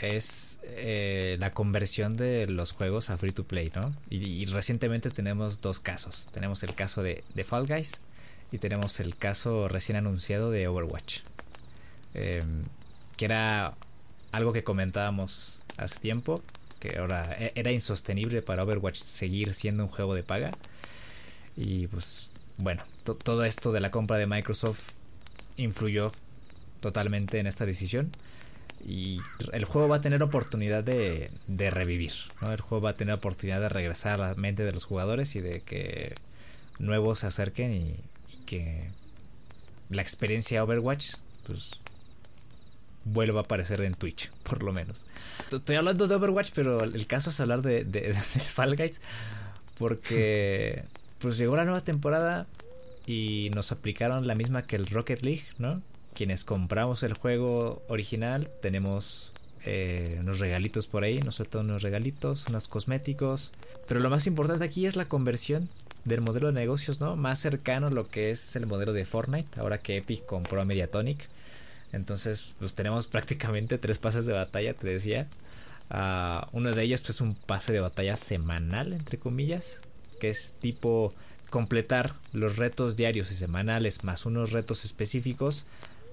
[0.00, 3.92] es eh, la conversión de los juegos a free to play, ¿no?
[4.08, 6.28] Y, recientemente tenemos dos casos.
[6.32, 8.00] Tenemos el caso de, de, Fall Guys
[8.52, 11.20] y tenemos el caso recién anunciado de Overwatch.
[12.14, 12.62] Em,
[13.16, 13.74] que era
[14.30, 16.40] algo que comentábamos hace tiempo,
[16.78, 20.52] que ahora e, era insostenible para Overwatch seguir siendo un juego de paga.
[21.56, 24.80] Y pues bueno, todo esto de la compra de Microsoft
[25.56, 26.12] influyó
[26.80, 28.12] totalmente en esta decisión
[28.84, 29.20] y
[29.52, 32.52] el juego va a tener oportunidad de, de revivir, ¿no?
[32.52, 35.40] El juego va a tener oportunidad de regresar a la mente de los jugadores y
[35.40, 36.14] de que
[36.78, 37.96] nuevos se acerquen y,
[38.46, 38.88] que
[39.90, 41.72] la experiencia Overwatch pues
[43.04, 45.04] vuelva a aparecer en Twitch, por lo menos.
[45.52, 49.00] Estoy hablando de Overwatch, pero el caso es hablar de, de, de Fall Guys
[49.76, 50.84] porque
[51.18, 52.46] pues llegó la nueva temporada
[53.06, 55.82] y nos aplicaron la misma que el Rocket League, ¿no?
[56.18, 59.30] Quienes compramos el juego original tenemos
[59.64, 63.52] eh, unos regalitos por ahí, nos sueltan unos regalitos, unos cosméticos.
[63.86, 65.68] Pero lo más importante aquí es la conversión
[66.04, 67.14] del modelo de negocios, ¿no?
[67.14, 70.64] Más cercano a lo que es el modelo de Fortnite, ahora que Epic compró a
[70.64, 71.28] Mediatonic.
[71.92, 75.28] Entonces, pues tenemos prácticamente tres pases de batalla, te decía.
[75.88, 79.82] Uh, uno de ellos, pues un pase de batalla semanal, entre comillas,
[80.18, 81.14] que es tipo
[81.48, 85.64] completar los retos diarios y semanales más unos retos específicos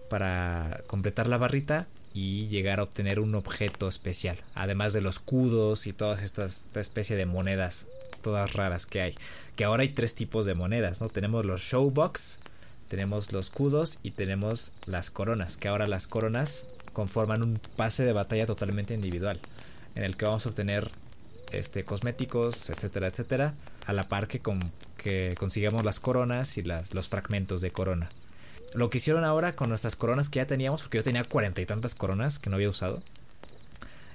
[0.10, 5.88] para completar la barrita y llegar a obtener un objeto especial, además de los cudos
[5.88, 7.88] y todas estas esta especie de monedas
[8.26, 9.16] todas raras que hay.
[9.56, 11.10] Que ahora hay tres tipos de monedas, ¿no?
[11.10, 12.40] Tenemos los showbox,
[12.90, 18.14] tenemos los cudos y tenemos las coronas, que ahora las coronas conforman un pase de
[18.14, 19.40] batalla totalmente individual,
[19.94, 20.90] en el que vamos a obtener
[21.52, 23.54] este cosméticos, etcétera, etcétera,
[23.86, 28.10] a la par que, con, que consigamos las coronas y las, los fragmentos de corona.
[28.76, 31.66] Lo que hicieron ahora con nuestras coronas que ya teníamos, porque yo tenía cuarenta y
[31.66, 33.02] tantas coronas que no había usado,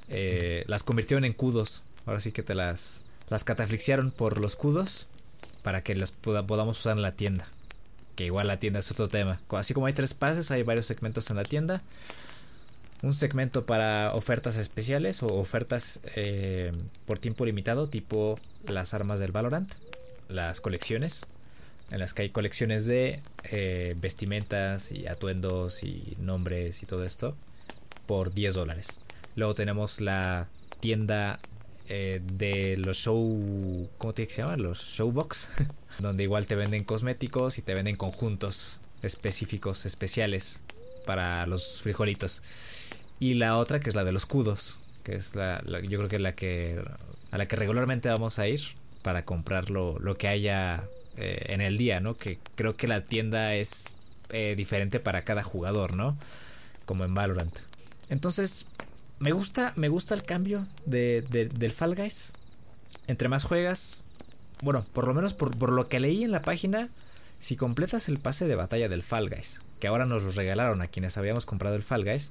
[0.09, 1.83] eh, las convirtieron en cudos.
[2.05, 5.07] Ahora sí que te las, las cataflixiaron por los cudos
[5.62, 7.49] para que las podamos usar en la tienda.
[8.16, 9.40] Que igual la tienda es otro tema.
[9.51, 11.83] Así como hay tres pases, hay varios segmentos en la tienda.
[13.03, 16.70] Un segmento para ofertas especiales o ofertas eh,
[17.07, 19.73] por tiempo limitado, tipo las armas del Valorant,
[20.29, 21.23] las colecciones,
[21.90, 27.37] en las que hay colecciones de eh, vestimentas y atuendos y nombres y todo esto
[28.07, 28.88] por 10 dólares.
[29.37, 30.48] Luego tenemos la
[30.81, 31.40] tienda
[31.88, 33.88] eh, de los show.
[33.98, 34.57] ¿Cómo te se llama?
[34.57, 35.48] Los showbox.
[35.98, 40.61] donde igual te venden cosméticos y te venden conjuntos específicos, especiales
[41.05, 42.42] para los frijolitos.
[43.18, 44.79] Y la otra que es la de los cudos.
[45.03, 46.83] Que es la, yo creo que es la que.
[47.31, 48.61] a la que regularmente vamos a ir
[49.03, 52.16] para comprar lo, lo que haya eh, en el día, ¿no?
[52.16, 53.96] Que creo que la tienda es
[54.31, 56.16] eh, diferente para cada jugador, ¿no?
[56.85, 57.59] Como en Valorant.
[58.09, 58.66] Entonces,
[59.18, 62.33] me gusta, me gusta el cambio de, del Fall Guys.
[63.07, 64.03] Entre más juegas,
[64.62, 66.88] bueno, por lo menos por, por, lo que leí en la página,
[67.38, 70.87] si completas el pase de batalla del Fall Guys, que ahora nos lo regalaron a
[70.87, 72.31] quienes habíamos comprado el Fall Guys,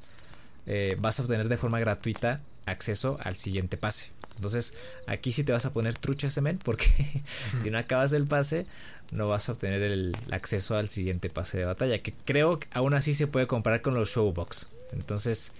[0.67, 4.11] eh, vas a obtener de forma gratuita acceso al siguiente pase.
[4.39, 4.73] Entonces,
[5.05, 6.85] aquí sí te vas a poner trucha ese men porque
[7.63, 8.65] si no acabas el pase,
[9.11, 11.99] no vas a obtener el acceso al siguiente pase de batalla.
[11.99, 14.69] Que creo que aún así se puede comparar con los Showbox.
[14.93, 15.51] Entonces,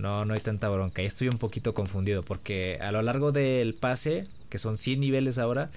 [0.00, 1.00] no, no hay tanta bronca.
[1.00, 5.38] Y estoy un poquito confundido porque a lo largo del pase, que son 100 niveles
[5.38, 5.70] ahora,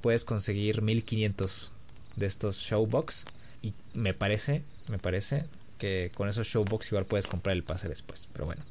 [0.00, 1.72] puedes conseguir 1500
[2.14, 3.24] de estos Showbox.
[3.60, 5.46] Y me parece, me parece
[5.78, 8.28] que con esos Showbox igual puedes comprar el pase después.
[8.32, 8.62] Pero bueno.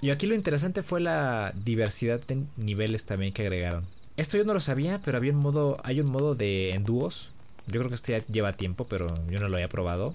[0.00, 3.84] Y aquí lo interesante fue la diversidad de niveles también que agregaron.
[4.16, 7.30] Esto yo no lo sabía, pero había un modo, hay un modo de en dúos.
[7.66, 10.12] Yo creo que esto ya lleva tiempo, pero yo no lo había probado.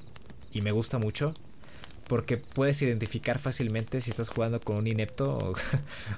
[0.51, 1.33] Y me gusta mucho.
[2.07, 5.55] Porque puedes identificar fácilmente si estás jugando con un inepto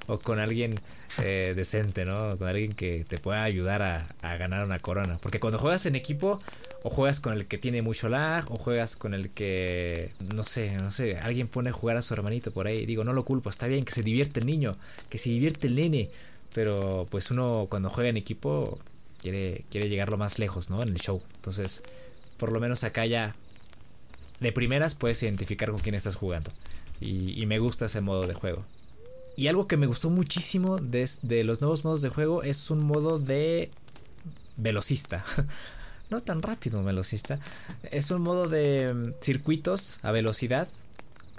[0.07, 0.81] o, con alguien
[1.23, 2.37] eh, decente, ¿no?
[2.37, 5.17] Con alguien que te pueda ayudar a, a ganar una corona.
[5.21, 6.41] Porque cuando juegas en equipo,
[6.87, 10.71] o juegas con el que tiene mucho lag, o juegas con el que, no sé,
[10.77, 12.85] no sé, alguien pone a jugar a su hermanito por ahí.
[12.85, 14.71] Digo, no lo culpo, está bien, que se divierte el niño,
[15.09, 16.09] que se divierte el nene.
[16.53, 18.79] Pero pues uno cuando juega en equipo
[19.21, 20.81] quiere, quiere llegar lo más lejos, ¿no?
[20.81, 21.21] En el show.
[21.35, 21.83] Entonces,
[22.37, 23.35] por lo menos acá ya
[24.39, 26.51] de primeras puedes identificar con quién estás jugando.
[27.01, 28.63] Y, me gusta ese modo de juego.
[29.35, 32.85] Y algo que me gustó muchísimo de, de los nuevos modos de juego es un
[32.85, 33.71] modo de
[34.55, 35.25] velocista.
[36.09, 37.39] no tan rápido velocista.
[37.83, 40.67] Es un modo de mm, circuitos a velocidad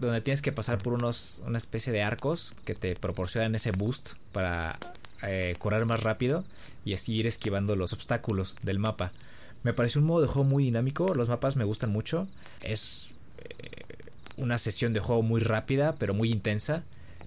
[0.00, 4.12] donde tienes que pasar por unos una especie de arcos que te proporcionan ese boost
[4.32, 4.78] para
[5.22, 6.44] eh, correr más rápido
[6.84, 9.12] y así ir esquivando los obstáculos del mapa.
[9.64, 12.28] Me pareció un modo de juego muy dinámico, los mapas me gustan mucho.
[12.62, 13.82] Es eh,
[14.36, 16.84] una sesión de juego muy rápida, pero muy intensa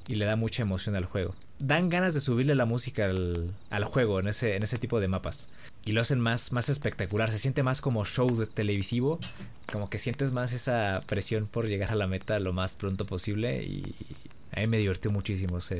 [0.08, 1.36] y le da mucha emoción al juego.
[1.62, 5.08] Dan ganas de subirle la música al, al juego en ese, en ese tipo de
[5.08, 5.50] mapas.
[5.86, 7.32] Y lo hacen más, más espectacular.
[7.32, 9.20] Se siente más como show de televisivo.
[9.72, 13.64] Como que sientes más esa presión por llegar a la meta lo más pronto posible.
[13.64, 13.96] Y
[14.56, 15.76] a mí me divirtió muchísimo esta,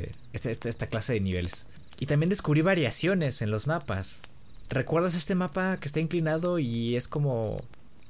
[0.50, 1.68] esta, esta clase de niveles.
[2.00, 4.22] Y también descubrí variaciones en los mapas.
[4.70, 7.62] ¿Recuerdas este mapa que está inclinado y es como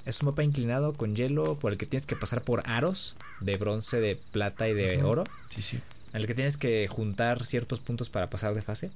[0.05, 3.57] es un mapa inclinado con hielo por el que tienes que pasar por aros de
[3.57, 5.23] bronce, de plata y de oro.
[5.49, 5.79] Sí, sí.
[6.13, 8.91] En el que tienes que juntar ciertos puntos para pasar de fase.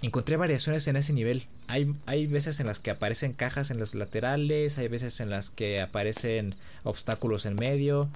[0.00, 1.44] Encontré variaciones en ese nivel.
[1.68, 5.50] Hay, hay veces en las que aparecen cajas en los laterales, hay veces en las
[5.50, 8.08] que aparecen obstáculos en medio.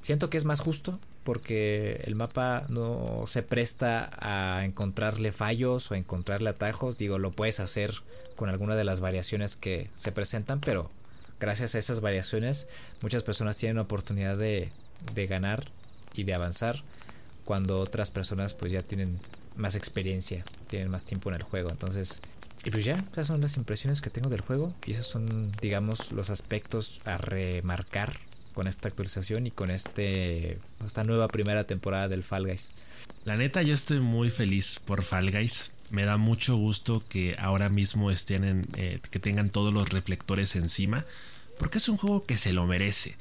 [0.00, 5.94] Siento que es más justo porque el mapa no se presta a encontrarle fallos o
[5.94, 6.96] a encontrarle atajos.
[6.96, 7.94] Digo, lo puedes hacer
[8.36, 10.90] con alguna de las variaciones que se presentan, pero
[11.40, 12.68] gracias a esas variaciones
[13.00, 14.70] muchas personas tienen oportunidad de,
[15.14, 15.64] de ganar
[16.14, 16.82] y de avanzar
[17.44, 19.18] cuando otras personas pues ya tienen
[19.56, 21.70] más experiencia, tienen más tiempo en el juego.
[21.70, 22.20] Entonces,
[22.64, 26.12] y pues ya, esas son las impresiones que tengo del juego y esos son, digamos,
[26.12, 28.14] los aspectos a remarcar
[28.54, 32.70] con esta actualización y con este esta nueva primera temporada del Fall Guys.
[33.24, 35.72] La neta, yo estoy muy feliz por Fall Guys.
[35.90, 40.56] Me da mucho gusto que ahora mismo estén en, eh, que tengan todos los reflectores
[40.56, 41.04] encima,
[41.58, 43.16] porque es un juego que se lo merece.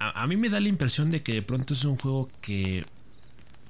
[0.00, 2.84] A, a mí me da la impresión de que de pronto es un juego que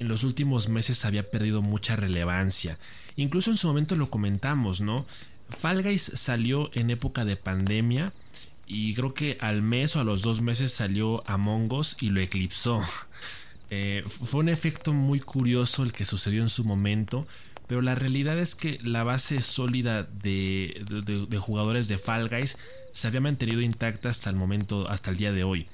[0.03, 2.77] en los últimos meses había perdido mucha relevancia.
[3.17, 5.07] Incluso en su momento lo comentamos, ¿no?
[5.49, 8.13] Fall Guys salió en época de pandemia
[8.67, 12.21] y creo que al mes o a los dos meses salió Among Us y lo
[12.21, 12.83] eclipsó.
[13.75, 17.27] Eh, fue un efecto muy curioso el que sucedió en su momento,
[17.67, 22.59] pero la realidad es que la base sólida de, de, de jugadores de Fall Guys
[22.93, 25.69] se había mantenido intacta hasta el momento, hasta el día de hoy.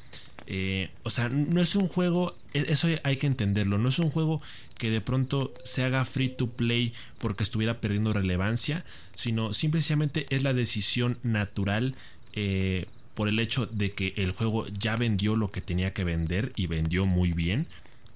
[0.51, 4.09] Eh, o sea, no es un juego, e-, eso hay que entenderlo, no es un
[4.09, 4.41] juego
[4.79, 8.83] que de pronto se haga free to play porque estuviera perdiendo relevancia,
[9.15, 11.95] sino simplemente es la decisión natural
[12.33, 16.53] eh, por el hecho de que el juego ya vendió lo que tenía que vender
[16.57, 17.67] y vendió muy bien.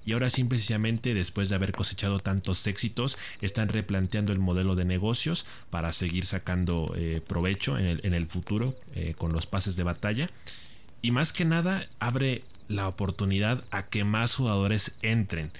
[0.06, 5.44] Y ahora simplemente después de haber cosechado tantos éxitos, están replanteando el modelo de negocios
[5.68, 8.74] para seguir sacando eh, provecho en el, futuro
[9.18, 10.28] con los pases de batalla.
[11.02, 15.50] Y más que nada abre la oportunidad a que más jugadores entren.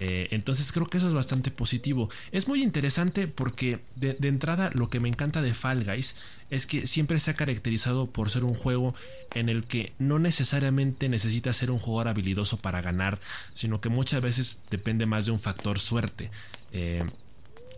[0.00, 2.10] Eh, entonces creo que eso es bastante positivo.
[2.32, 6.16] Es muy interesante porque de, entrada lo que me encanta de Fall Guys
[6.50, 8.94] es que siempre se ha caracterizado por ser un juego
[9.34, 13.18] en el que no necesariamente necesitas ser un jugador habilidoso para ganar,
[13.52, 16.30] sino que muchas veces depende más de un factor suerte.
[16.72, 17.04] Eh,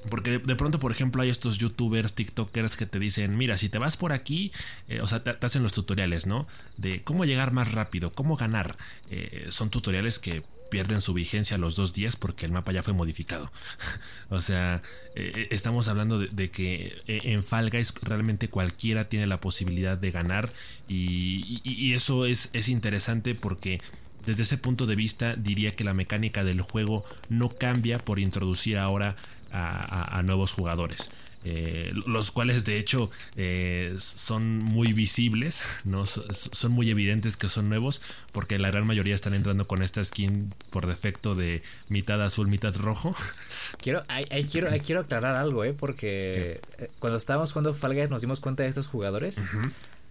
[0.07, 3.79] porque de, pronto, por ejemplo, hay estos youtubers, tiktokers que te dicen, mira, si te
[3.79, 4.53] vas por aquí,
[4.89, 6.47] eh, o sea, te, hacen los tutoriales, ¿no?
[6.77, 8.77] De cómo llegar más rápido, cómo ganar.
[9.11, 12.93] Eh, son tutoriales que pierden su vigencia los dos días porque el mapa ya fue
[12.93, 13.51] modificado.
[14.31, 14.83] o sea,
[15.15, 20.53] eh, estamos hablando de, que en Fall Guys realmente cualquiera tiene la posibilidad de ganar
[20.89, 23.81] y, y, y eso es, es interesante porque
[24.27, 28.77] desde ese punto de vista diría que la mecánica del juego no cambia por introducir
[28.77, 29.15] ahora
[29.57, 31.11] a, a, a nuevos jugadores.
[31.49, 36.05] Eh, los cuales de hecho eh, son muy visibles, ¿no?
[36.05, 40.53] son muy evidentes que son nuevos, porque la gran mayoría están entrando con esta skin
[40.71, 43.15] por defecto de mitad azul, mitad rojo.
[43.79, 45.73] Quiero, ahí, ahí quiero, ahí quiero aclarar algo, ¿eh?
[45.73, 46.91] porque ¿Qué?
[46.99, 49.39] cuando estábamos jugando Fall Guys nos dimos cuenta de estos jugadores.
[49.39, 49.43] Uh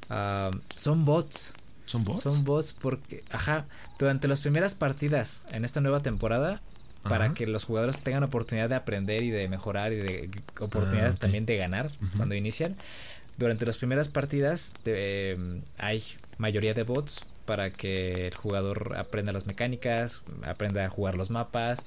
[0.09, 0.53] -huh.
[0.53, 1.53] uh, son bots.
[1.85, 2.21] ¿Son bots?
[2.23, 3.65] Son bots porque, ajá,
[3.99, 6.61] durante las primeras partidas en esta nueva temporada
[7.07, 7.33] para Ajá.
[7.33, 11.19] que los jugadores tengan oportunidad de aprender y de mejorar y de oportunidades ah, okay.
[11.19, 12.17] también de ganar uh -huh.
[12.17, 12.75] cuando inician.
[13.37, 16.03] Durante las primeras partidas de, eh, hay
[16.37, 21.83] mayoría de bots para que el jugador aprenda las mecánicas, aprenda a jugar los mapas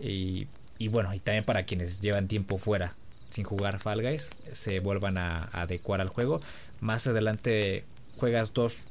[0.00, 0.46] y,
[0.78, 2.94] y bueno, y también para quienes llevan tiempo fuera
[3.30, 6.40] sin jugar Fall Guys se vuelvan a, a adecuar al juego.
[6.80, 7.84] Más adelante
[8.16, 8.84] juegas dos,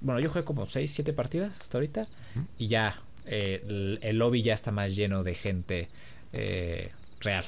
[0.00, 2.46] bueno, yo juego como 6, 7 partidas hasta ahorita uh -huh.
[2.58, 5.88] y ya eh, el, el, lobby ya está más lleno de gente
[6.32, 6.90] eh,
[7.20, 7.44] real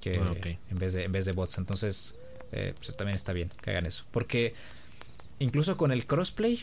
[0.00, 0.58] que oh, okay.
[0.70, 1.58] en, vez de, en vez de bots.
[1.58, 2.14] Entonces,
[2.52, 4.04] eh, pues también está bien que hagan eso.
[4.10, 4.54] Porque
[5.38, 6.62] incluso con el crossplay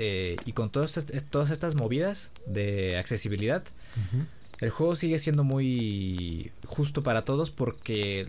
[0.00, 3.64] y con todas, todas estas movidas de accesibilidad,
[3.96, 4.26] uh -huh.
[4.60, 8.26] el juego sigue siendo muy justo para todos porque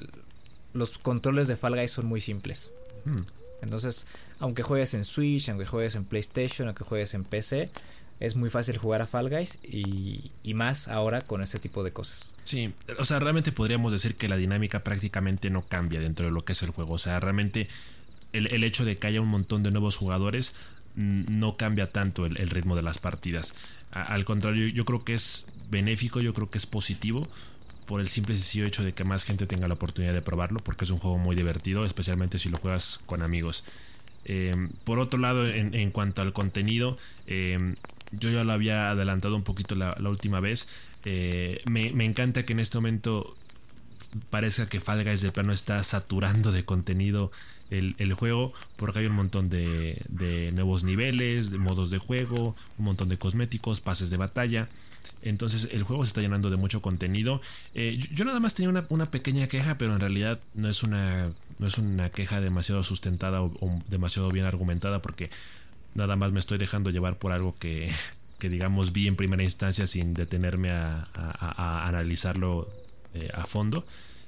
[0.73, 2.71] los controles de Fall Guys son muy simples.
[3.05, 3.23] -huh.
[3.61, 4.07] Entonces,
[4.39, 7.69] aunque juegues en Switch, aunque juegues en PlayStation, aunque juegues en PC,
[8.19, 11.91] es muy fácil jugar a Fall Guys y, y, más ahora con este tipo de
[11.91, 12.31] cosas.
[12.43, 16.41] Sí, o sea, realmente podríamos decir que la dinámica prácticamente no cambia dentro de lo
[16.43, 16.93] que es el juego.
[16.93, 17.67] O sea, realmente
[18.33, 20.53] el, hecho de que haya un montón de nuevos jugadores
[20.95, 23.55] no cambia tanto el, ritmo de las partidas.
[23.91, 27.27] al contrario, yo creo que es benéfico, yo creo que es positivo
[27.85, 30.59] por el simple y sencillo hecho de que más gente tenga la oportunidad de probarlo,
[30.59, 33.63] porque es un juego muy divertido, especialmente si lo juegas con amigos.
[34.25, 34.53] Eh,
[34.83, 37.73] por otro lado, en, cuanto al contenido, eh,
[38.11, 40.67] yo ya lo había adelantado un poquito la, última vez.
[41.05, 43.35] Eh, me, me, encanta que en este momento
[44.29, 47.31] parezca que Fall Guys de plano está saturando de contenido
[47.69, 53.09] el, juego porque hay un montón de, nuevos niveles, de modos de juego, un montón
[53.09, 54.67] de cosméticos, pases de batalla.
[55.21, 57.41] Entonces el juego se está llenando de mucho contenido.
[57.75, 61.67] Eh, yo, nada más tenía una, pequeña queja, pero en realidad no es una, no
[61.67, 65.29] es una queja demasiado sustentada o, demasiado bien argumentada porque
[65.95, 67.91] nada más me estoy dejando llevar por algo que,
[68.39, 71.07] que digamos vi en primera instancia sin detenerme a,
[71.87, 72.69] analizarlo
[73.13, 73.85] eh, a fondo,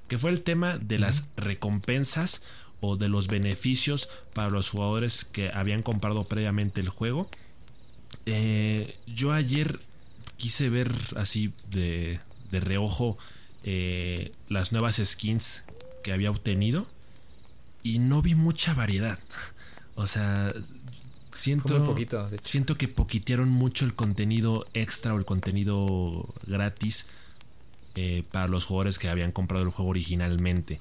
[0.07, 2.43] que fue el tema de las recompensas
[2.81, 7.29] o de los beneficios para los jugadores que habían comprado previamente el juego.
[8.25, 9.79] Eh, yo ayer
[10.37, 12.19] quise ver así de,
[12.51, 13.17] de reojo
[13.63, 15.63] eh, las nuevas skins
[16.03, 16.87] que había obtenido
[17.83, 19.19] y no vi mucha variedad.
[19.95, 20.53] O sea,
[21.33, 27.05] siento, poquito, siento que poquitearon mucho el contenido extra o el contenido gratis
[27.95, 30.79] eh, para los jugadores que habían comprado el juego originalmente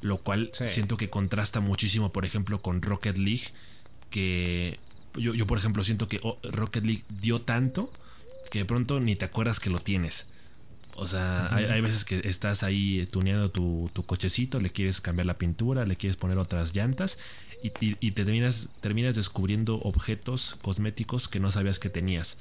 [0.00, 3.48] lo cual siento que contrasta muchísimo, por ejemplo, con Rocket League,
[4.10, 4.78] que
[5.14, 7.90] yo, yo, por ejemplo, siento que oh, Rocket League dio tanto
[8.50, 10.26] que de pronto ni te acuerdas que lo tienes.
[11.00, 15.86] O sea, hay, veces que estás ahí tuneando tu, cochecito, le quieres cambiar la pintura,
[15.86, 17.18] le quieres poner otras llantas
[17.62, 22.36] y, te terminas, terminas descubriendo objetos cosméticos que no sabías que tenías.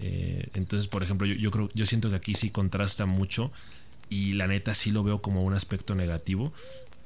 [0.00, 3.50] Eh, entonces, por ejemplo, yo, yo, creo, yo siento que aquí sí contrasta mucho
[4.10, 6.52] y la neta sí lo veo como un aspecto negativo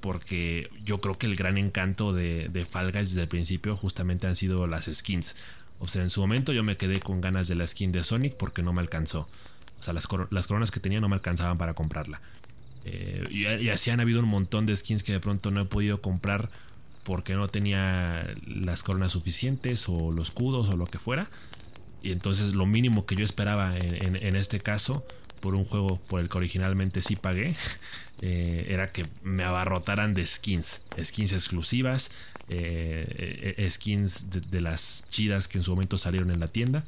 [0.00, 4.26] porque yo creo que el gran encanto de, de Fall Guys desde el principio justamente
[4.26, 5.36] han sido las skins.
[5.78, 8.34] O sea, en su momento yo me quedé con ganas de la skin de Sonic
[8.34, 9.28] porque no me alcanzó.
[9.82, 12.20] O sea, las, coronas que tenía no me alcanzaban para comprarla.
[12.84, 16.00] Eh, y, así han habido un montón de skins que de pronto no he podido
[16.00, 16.50] comprar
[17.02, 21.28] porque no tenía las coronas suficientes o los escudos o lo que fuera.
[22.00, 25.04] Y entonces lo mínimo que yo esperaba en este caso
[25.42, 27.54] por un juego por el que originalmente sí pagué,
[28.22, 32.12] eh, era que me abarrotaran de skins, skins exclusivas,
[32.48, 36.84] eh, skins de, las chidas que en su momento salieron en la tienda.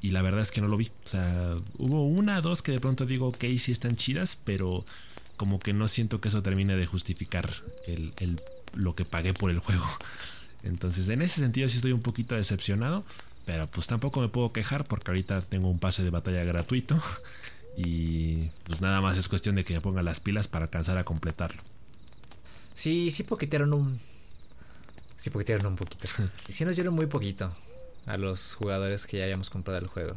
[0.00, 0.90] Y la verdad es que no lo vi.
[1.04, 4.84] O sea, hubo una, dos que de pronto digo, ok, sí están chidas, pero
[5.36, 7.50] como que no siento que eso termine de justificar
[7.86, 8.40] el,
[8.74, 9.86] lo que pagué por el juego.
[10.62, 13.04] Entonces, en ese sentido sí estoy un poquito decepcionado.
[13.46, 16.98] Pero pues tampoco me puedo quejar porque ahorita tengo un pase de batalla gratuito.
[17.76, 21.04] Y pues nada más es cuestión de que me ponga las pilas para alcanzar a
[21.04, 21.62] completarlo.
[22.74, 23.98] Sí, sí poquitearon un...
[25.16, 26.08] Sí poquitearon un poquito.
[26.48, 27.54] sí nos dieron muy poquito
[28.06, 30.16] a los jugadores que ya habíamos comprado el juego.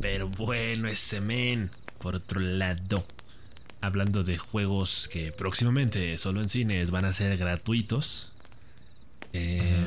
[0.00, 1.70] Pero bueno, ese men.
[1.98, 3.04] Por otro lado,
[3.80, 8.32] hablando de juegos que próximamente solo en cines van a ser gratuitos.
[9.32, 9.86] Eh,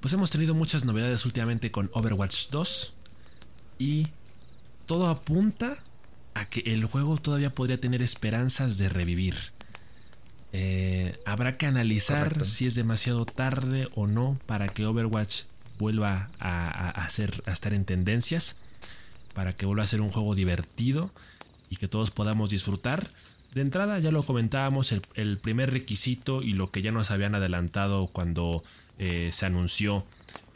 [0.00, 2.94] pues hemos tenido muchas novedades últimamente con Overwatch 2
[3.78, 4.06] y
[4.86, 5.78] todo apunta
[6.34, 9.34] a que el juego todavía podría tener esperanzas de revivir.
[10.52, 15.42] Eh, habrá que analizar si es demasiado tarde o no para que Overwatch
[15.78, 17.06] vuelva a,
[17.46, 18.56] estar en tendencias,
[19.34, 21.10] para que vuelva a ser un juego divertido
[21.70, 23.08] y que todos podamos disfrutar.
[23.54, 28.08] De entrada ya lo comentábamos, el, primer requisito y lo que ya nos habían adelantado
[28.08, 28.62] cuando
[28.98, 30.04] eh, se anunció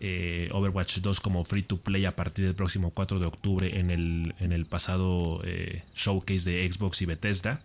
[0.00, 3.90] eh, Overwatch 2 como free to play a partir del próximo 4 de octubre en
[3.90, 7.60] el, en el pasado eh, showcase de Xbox y Bethesda.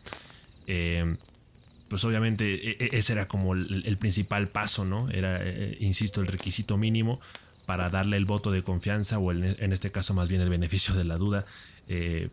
[1.89, 5.09] Pues obviamente e, e, ese era como el, principal paso, ¿no?
[5.09, 5.41] Era,
[5.79, 7.21] insisto, el requisito mínimo
[7.67, 11.03] para darle el voto de confianza o en este caso más bien el beneficio de
[11.03, 11.45] la duda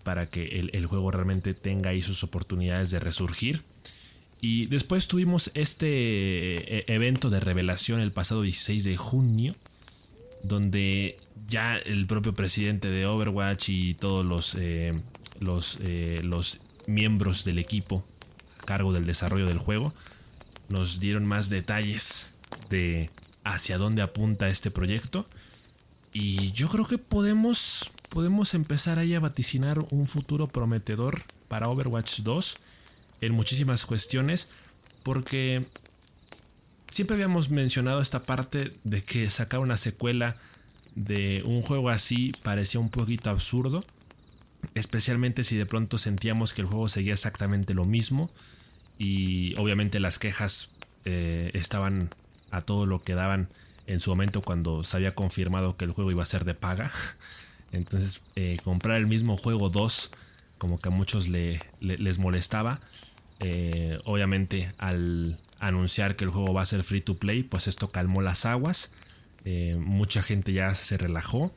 [0.03, 3.63] para que el, juego realmente tenga ahí sus oportunidades de resurgir.
[4.41, 9.55] Y después tuvimos este evento de revelación el pasado 16 de junio
[10.45, 11.17] donde
[11.49, 14.93] ya el propio presidente de Overwatch y todos eh,
[15.41, 18.05] los, eh, los miembros del equipo
[18.61, 19.93] a cargo del desarrollo del juego
[20.69, 22.35] nos dieron más detalles
[22.71, 23.11] de
[23.45, 25.27] hacia dónde apunta este proyecto.
[26.13, 32.21] Y yo creo que podemos, podemos empezar ahí a vaticinar un futuro prometedor para Overwatch
[32.21, 32.57] 2
[33.21, 34.49] en muchísimas cuestiones.
[35.03, 35.67] Porque
[36.95, 40.37] Siempre habíamos mencionado esta parte de que sacar una secuela
[40.95, 43.85] de un juego así parecía un poquito absurdo.
[44.77, 48.31] Especialmente si de pronto sentíamos que el juego seguía exactamente lo mismo.
[48.97, 50.71] Y obviamente las quejas
[51.05, 52.11] eh, estaban
[52.55, 53.49] a todo lo que daban
[53.87, 56.93] en su momento cuando se había confirmado que el juego iba a ser de paga.
[57.73, 60.13] Entonces, eh, comprar el mismo juego 2,
[60.59, 62.81] como que a muchos les molestaba.
[63.41, 67.91] Eh, obviamente, al anunciar que el juego va a ser free to play, pues esto
[67.91, 68.91] calmó las aguas.
[69.45, 71.53] Eh, mucha gente ya se relajó.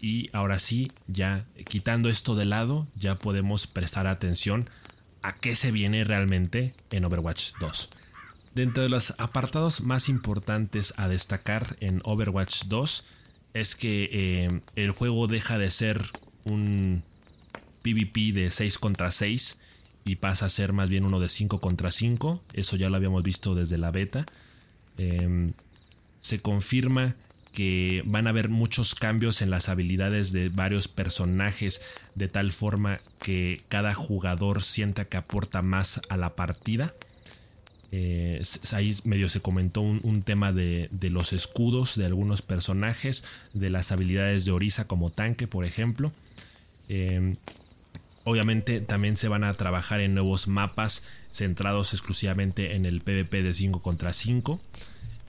[0.00, 4.70] Y ahora sí, ya quitando esto de lado, ya podemos prestar atención
[5.22, 7.90] a qué se viene realmente en Overwatch 2.
[8.54, 13.04] Dentro de los apartados más importantes a destacar en Overwatch 2
[13.54, 16.02] es que eh, el juego deja de ser
[16.44, 17.02] un
[17.82, 19.58] PvP de 6 contra 6
[20.04, 22.42] y pasa a ser más bien uno de 5 contra 5.
[22.52, 24.26] Eso ya lo habíamos visto desde la beta.
[24.98, 25.52] Em,
[26.20, 27.14] se confirma
[27.52, 31.82] que van a haber muchos cambios en las habilidades de varios personajes
[32.14, 36.94] de tal forma que cada jugador sienta que aporta más a la partida.
[37.92, 43.90] Eh, ahí medio se comentó un, tema de, los escudos de algunos personajes, de las
[43.92, 46.12] habilidades de Orisa como tanque, por ejemplo.
[46.88, 47.36] Em,
[48.24, 53.54] obviamente también se van a trabajar en nuevos mapas centrados exclusivamente en el PvP de
[53.54, 54.60] 5 contra 5.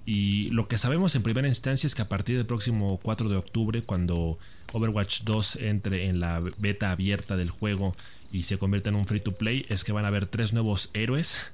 [0.05, 3.37] Y lo que sabemos en primera instancia es que a partir del próximo 4 de
[3.37, 4.37] octubre, cuando
[4.73, 7.95] Overwatch 2 entre en la beta abierta del juego
[8.31, 10.89] y se convierta en un free to play, es que van a haber tres nuevos
[10.93, 11.51] héroes,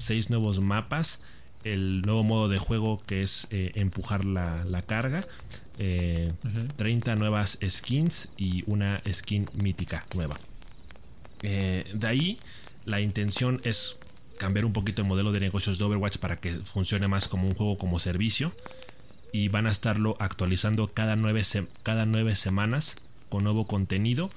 [0.00, 1.20] seis nuevos mapas,
[1.62, 5.22] el nuevo modo de juego que es eh, empujar la, carga,
[5.76, 10.38] 30 eh, nuevas skins y una skin mítica nueva.
[11.42, 12.38] Eh, de ahí
[12.84, 13.96] la intención es
[14.38, 17.54] cambiar un poquito el modelo de negocios de Overwatch para que funcione más como un
[17.54, 18.52] juego como servicio.
[19.32, 21.42] Y van a estarlo actualizando cada nueve,
[21.84, 22.96] cada nueve semanas
[23.28, 24.28] con nuevo contenido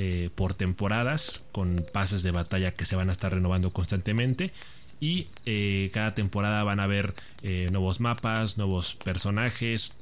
[0.00, 4.52] eh, por temporadas, con pases de batalla que se van a estar renovando constantemente.
[5.00, 9.92] Y eh, cada temporada van a haber eh, nuevos mapas, nuevos personajes.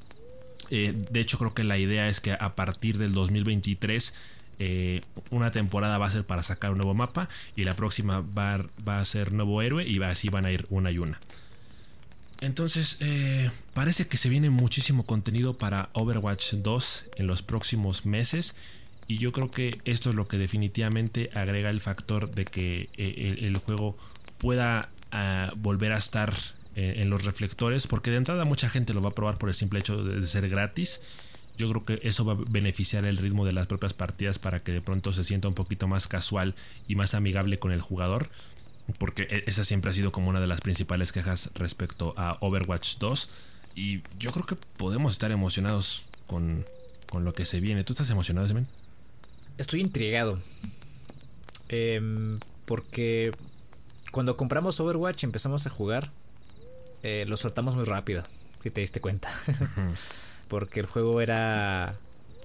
[0.70, 4.14] de hecho, creo que la idea es que a partir del 2023
[4.59, 8.64] eh, una temporada va a ser para sacar un nuevo mapa y la próxima va,
[8.86, 11.20] a ser nuevo héroe y así van a ir una y una.
[12.40, 18.57] Entonces, eh, parece que se viene muchísimo contenido para Overwatch 2 en los próximos meses.
[19.09, 23.38] Y yo creo que esto es lo que definitivamente agrega el factor de que eh,
[23.40, 23.97] el, juego
[24.39, 26.34] pueda ah, volver a estar
[26.76, 27.87] en los reflectores.
[27.87, 30.49] Porque de entrada mucha gente lo va a probar por el simple hecho de ser
[30.49, 31.01] gratis.
[31.57, 34.72] Yo creo que eso va a beneficiar el ritmo de las propias partidas para que
[34.72, 36.55] de pronto se sienta un poquito más casual
[36.87, 38.28] y más amigable con el jugador.
[38.99, 42.99] Porque e-, esa siempre ha sido como una de las principales quejas respecto a Overwatch
[42.99, 43.30] 2.
[43.74, 46.64] Y yo creo que podemos estar emocionados con,
[47.18, 47.84] lo que se viene.
[47.84, 48.66] ¿Tú estás emocionado, Semen?
[49.57, 50.39] Estoy intrigado.
[51.68, 53.32] Em, porque
[54.16, 56.10] cuando compramos Overwatch y empezamos a jugar,
[57.02, 58.22] eh, lo soltamos muy rápido.
[58.62, 59.28] Si te diste cuenta.
[60.48, 61.96] porque el juego era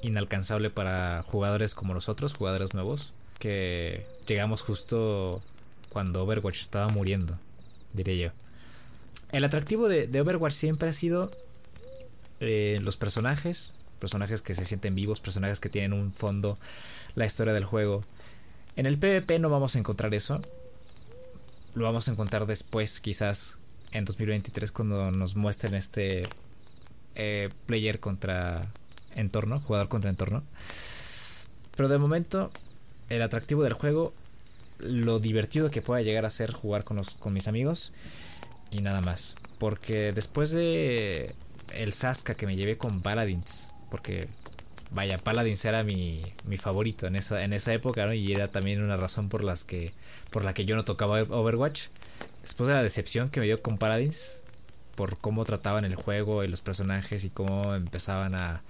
[0.01, 5.41] inalcanzable para jugadores como nosotros, jugadores nuevos, que llegamos justo
[5.88, 7.39] cuando Overwatch estaba muriendo,
[7.93, 8.32] diré yo.
[9.32, 11.32] El atractivo de, Overwatch siempre ha sido
[12.41, 16.59] eh, los personajes, personajes que se sienten vivos, personajes que tienen un fondo,
[17.15, 18.03] la historia del juego.
[18.76, 20.41] En el PvP no vamos a encontrar eso.
[21.74, 23.57] Lo vamos a encontrar después, quizás
[23.91, 26.28] en 2023, cuando nos muestren este
[27.15, 28.67] eh, player contra
[29.15, 30.43] entorno, jugador contra entorno.
[31.76, 32.51] Pero de momento,
[33.09, 34.13] el atractivo del juego,
[34.80, 37.93] lo divertido que pueda llegar a ser jugar con, los, con mis amigos
[38.72, 39.36] y nada más.
[39.57, 41.36] Porque después de
[41.74, 44.28] el Saska que me llevé con Paladins, porque
[44.92, 48.98] vaya, Paladins era mi, mi favorito en esa, en esa época, Y era también una
[48.98, 49.94] razón por las que
[50.30, 51.88] por la que yo no tocaba Overwatch.
[52.42, 54.42] Después de la decepción que me dio con Paladins,
[54.96, 58.62] por cómo trataban el juego y los personajes y cómo empezaban a,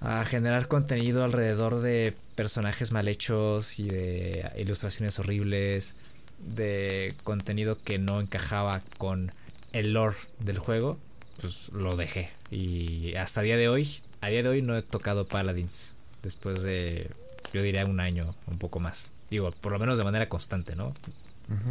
[0.00, 5.94] a generar contenido alrededor de personajes mal hechos y de ilustraciones horribles,
[6.38, 9.32] de contenido que no encajaba con
[9.72, 10.98] el lore del juego,
[11.40, 12.30] pues lo dejé.
[12.50, 15.94] Y hasta día de hoy, a día de hoy no he tocado Paladins.
[16.22, 17.10] Después de,
[17.52, 19.10] yo diría, un año, un poco más.
[19.30, 20.94] Digo, por lo menos de manera constante, ¿no?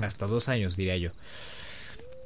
[0.02, 1.12] Hasta dos años, diría yo.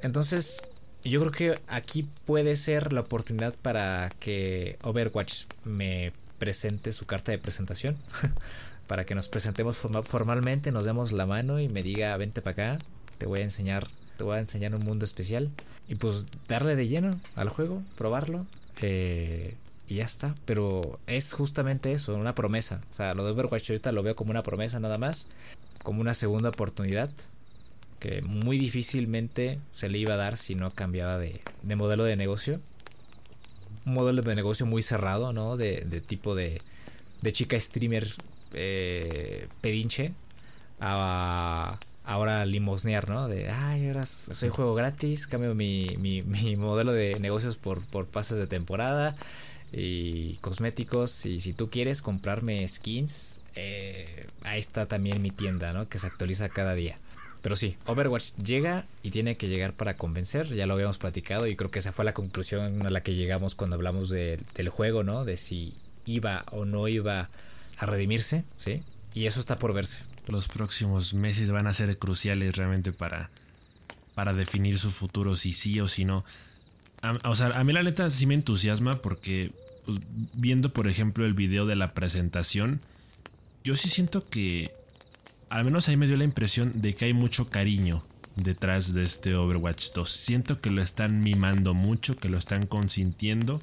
[0.02, 0.62] Entonces,
[1.04, 7.30] yo creo que aquí puede ser la oportunidad para que Overwatch me presente su carta
[7.32, 7.96] de presentación.
[8.88, 12.84] para que nos presentemos formalmente, nos demos la mano y me diga, vente para acá,
[13.18, 15.50] te voy a enseñar, te voy a enseñar un mundo especial.
[15.88, 18.44] Y pues darle de lleno al juego, probarlo.
[18.82, 19.54] Eh,
[19.88, 20.34] y ya está.
[20.44, 22.80] Pero es justamente eso, una promesa.
[22.92, 25.26] O sea, lo de Overwatch ahorita lo veo como una promesa nada más.
[25.82, 27.10] Como una segunda oportunidad
[27.98, 32.16] que muy difícilmente se le iba a dar si no cambiaba de, de modelo de
[32.16, 32.60] negocio.
[33.84, 35.56] Un modelo de negocio muy cerrado, ¿no?
[35.56, 36.60] De, de tipo de,
[37.22, 38.08] de chica streamer
[38.52, 40.12] eh, pedinche
[40.80, 43.28] a ahora limosnear, ¿no?
[43.28, 48.06] De, ay, ahora soy juego gratis, cambio mi, mi, mi modelo de negocios por, por
[48.06, 49.16] pases de temporada
[49.76, 51.26] y cosméticos.
[51.26, 55.88] Y si tú quieres comprarme skins, eh, ahí está también mi tienda, ¿no?
[55.88, 56.96] Que se actualiza cada día.
[57.42, 61.54] Pero sí, Overwatch llega y tiene que llegar para convencer, ya lo habíamos platicado y
[61.54, 65.24] creo que esa fue la conclusión a la que llegamos cuando hablamos del juego, ¿no?
[65.24, 65.74] De si
[66.06, 67.28] iba o no iba
[67.78, 68.82] a redimirse, ¿sí?
[69.14, 70.00] Y eso está por verse.
[70.26, 73.30] Los próximos meses van a ser cruciales realmente para,
[74.16, 76.24] para definir su futuro, si sí o si no.
[77.22, 79.52] o sea, a mí la neta sí me entusiasma porque
[79.86, 79.98] pues,
[80.34, 82.80] viendo, por ejemplo, el video de la presentación,
[83.64, 84.70] yo sí siento que
[85.48, 88.02] al menos ahí me dio la impresión de que hay mucho cariño
[88.36, 90.10] detrás de este Overwatch 2.
[90.10, 93.60] Siento que lo están mimando mucho, que lo están consintiendo.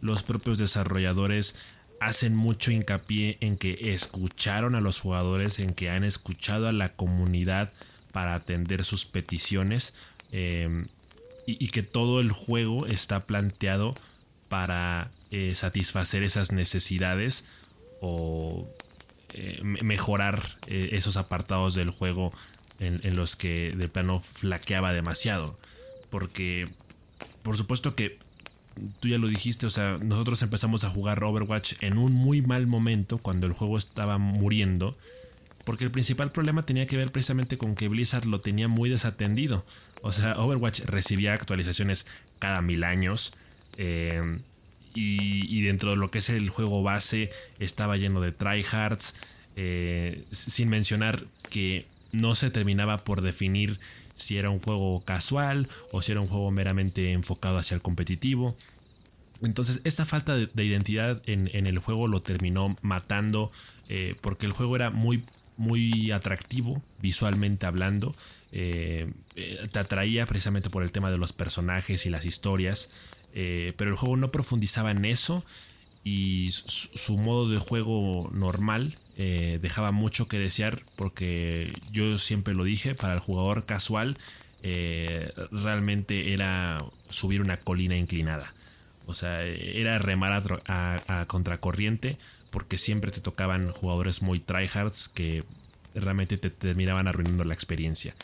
[0.00, 1.54] Los propios desarrolladores
[2.00, 6.90] hacen mucho hincapié en que escucharon a los jugadores, en que han escuchado a la
[6.90, 7.72] comunidad
[8.12, 9.94] para atender sus peticiones
[10.32, 10.84] eh,
[11.46, 13.94] y, que todo el juego está planteado
[14.48, 17.44] para eh, satisfacer esas necesidades
[18.00, 18.68] o
[19.32, 22.32] eh, mejorar eh, esos apartados del juego
[22.78, 25.58] en, los que de plano flaqueaba demasiado.
[26.08, 26.68] Porque,
[27.42, 28.16] por supuesto que
[29.00, 32.68] tú ya lo dijiste, o sea, nosotros empezamos a jugar Overwatch en un muy mal
[32.68, 34.96] momento cuando el juego estaba muriendo.
[35.64, 39.66] Porque el principal problema tenía que ver precisamente con que Blizzard lo tenía muy desatendido.
[40.00, 42.06] O sea, Overwatch recibía actualizaciones
[42.38, 43.34] cada mil años.
[44.94, 49.14] Y, dentro de lo que es el juego base estaba lleno de tryhards,
[49.56, 53.78] eh, sin mencionar que no se terminaba por definir
[54.14, 58.56] si era un juego casual o si era un juego meramente enfocado hacia el competitivo.
[59.42, 63.50] Entonces esta falta de, identidad en, el juego lo terminó matando
[63.88, 65.24] eh, porque el juego era muy,
[65.56, 68.14] muy atractivo visualmente hablando.
[68.52, 72.90] Eh, te atraía precisamente por el tema de los personajes y las historias.
[73.36, 75.44] Eh, pero el juego no profundizaba en eso
[76.04, 82.62] y su, modo de juego normal eh, dejaba mucho que desear porque yo siempre lo
[82.62, 84.16] dije, para el jugador casual
[84.62, 88.54] eh, realmente era subir una colina inclinada.
[89.06, 92.16] O sea, era remar a, contracorriente
[92.50, 95.42] porque siempre te tocaban jugadores muy tryhards que
[95.94, 98.14] realmente te terminaban arruinando la experiencia.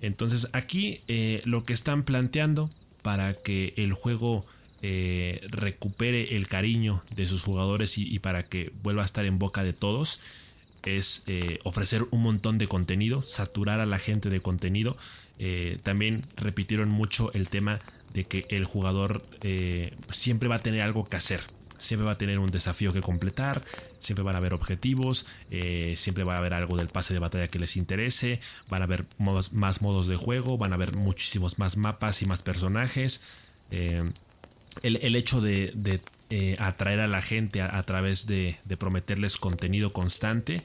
[0.00, 1.00] Entonces aquí
[1.44, 2.70] lo que están planteando
[3.02, 4.44] para que el juego
[4.84, 9.62] eh, recupere el cariño de sus jugadores y, para que vuelva a estar en boca
[9.62, 10.20] de todos
[10.84, 14.96] es eh, ofrecer un montón de contenido, saturar a la gente de contenido.
[15.38, 17.78] Eh, también repitieron mucho el tema
[18.12, 19.22] de que el jugador
[20.10, 21.40] siempre va a tener algo que hacer
[21.82, 23.62] siempre va a tener un desafío que completar,
[23.98, 27.48] siempre van a haber objetivos, eh, siempre va a haber algo del pase de batalla
[27.48, 31.76] que les interese, van a haber más modos de juego, van a haber muchísimos más
[31.76, 33.20] mapas y más personajes.
[33.70, 34.10] Eh,
[34.82, 40.62] el, hecho de, eh, atraer a la gente a, través de, prometerles contenido constante,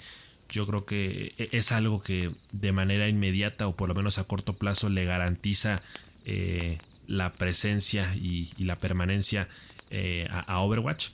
[0.49, 4.23] yo creo que e, es algo que de manera inmediata o por lo menos a
[4.23, 5.81] corto plazo le garantiza
[7.07, 9.47] la presencia y, y la permanencia
[9.89, 11.09] eh, a, Overwatch.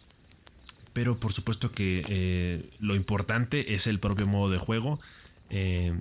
[0.93, 4.99] Pero por supuesto que eh, lo importante es el propio modo de juego.
[5.49, 5.93] Eh,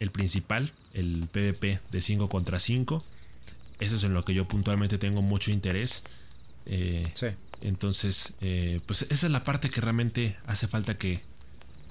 [0.00, 3.04] el principal, el PvP de 5 contra 5.
[3.80, 6.02] Eso es en lo que yo puntualmente tengo mucho interés.
[7.60, 8.34] Entonces,
[8.86, 11.20] pues esa es la parte que realmente hace falta que,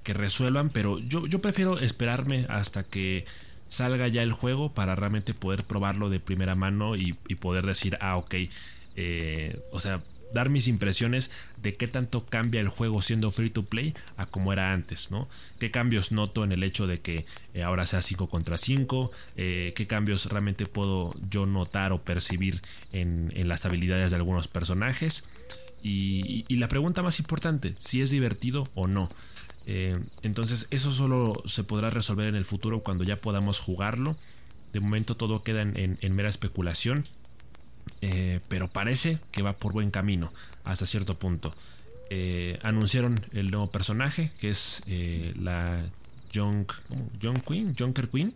[0.04, 0.70] que resuelvan.
[0.70, 3.26] Pero yo, yo prefiero esperarme hasta que
[3.68, 7.98] salga ya el juego para realmente poder probarlo de primera mano y, y poder decir,
[8.00, 8.36] ah, ok.
[9.72, 10.02] o sea,
[10.34, 14.54] dar mis impresiones de qué tanto cambia el juego siendo free to play a como
[14.54, 15.28] era antes, ¿no?
[15.60, 19.12] ¿Qué cambios noto en el hecho de que eh, ahora sea 5 contra 5?
[19.36, 22.62] Eh, ¿Qué cambios realmente puedo yo notar o percibir
[22.92, 25.24] en, las habilidades de algunos personajes?
[25.84, 29.10] Y, la pregunta más importante, si es divertido o no.
[29.68, 34.16] Eh, entonces eso solo se podrá resolver en el futuro cuando ya podamos jugarlo.
[34.74, 37.06] De momento todo queda en mera especulación
[38.02, 40.32] eh, pero parece que va por buen camino
[40.64, 41.52] hasta cierto punto.
[42.10, 45.84] Eh, anunciaron el nuevo personaje que es eh, la
[46.34, 46.66] John
[47.46, 48.34] Queen, Junker Queen.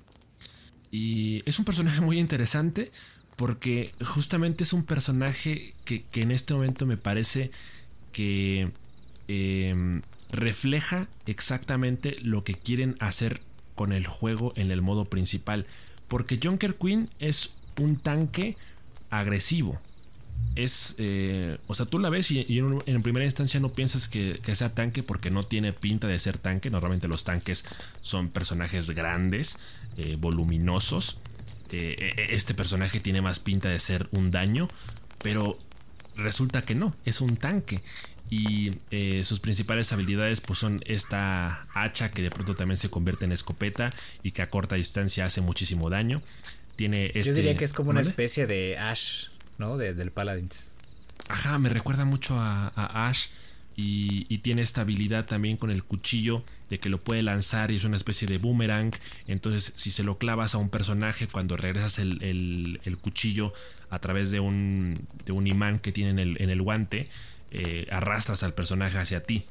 [0.91, 2.91] Y es un personaje muy interesante
[3.37, 7.51] porque justamente es un personaje que, que en este momento me parece
[8.11, 8.71] que
[10.29, 13.41] refleja exactamente lo que quieren hacer
[13.75, 15.65] con el juego en el modo principal.
[16.09, 18.57] Porque Junker Queen es un tanque
[19.11, 19.79] agresivo.
[20.55, 24.73] Es, eh, o sea, tú la ves y, en, primera instancia no piensas que, sea
[24.73, 26.69] tanque porque no tiene pinta de ser tanque.
[26.69, 27.63] Normalmente los tanques
[28.01, 29.59] son personajes grandes,
[29.97, 31.19] eh, voluminosos.
[31.71, 34.67] Eh, este personaje tiene más pinta de ser un daño,
[35.23, 35.57] pero
[36.17, 37.81] resulta que no, es un tanque
[38.29, 38.71] y
[39.23, 43.91] sus principales habilidades pues son esta hacha que de pronto también se convierte en escopeta
[44.23, 46.21] y que a corta distancia hace muchísimo daño.
[46.81, 47.25] Tiene este...
[47.25, 49.27] Yo diría que es como una especie de Ash,
[49.59, 49.77] ¿no?
[49.77, 50.71] del Paladins.
[51.27, 52.69] Ajá, me recuerda mucho a,
[53.07, 53.27] Ash.
[53.75, 57.83] Y, tiene esta habilidad también con el cuchillo de que lo puede lanzar y es
[57.83, 58.95] una especie de boomerang.
[59.27, 63.53] Entonces, si se lo clavas a un personaje, cuando regresas el, cuchillo
[63.91, 67.09] a través de un, de un imán que tiene en el, en el guante,
[67.51, 69.43] eh, arrastras al personaje hacia ti.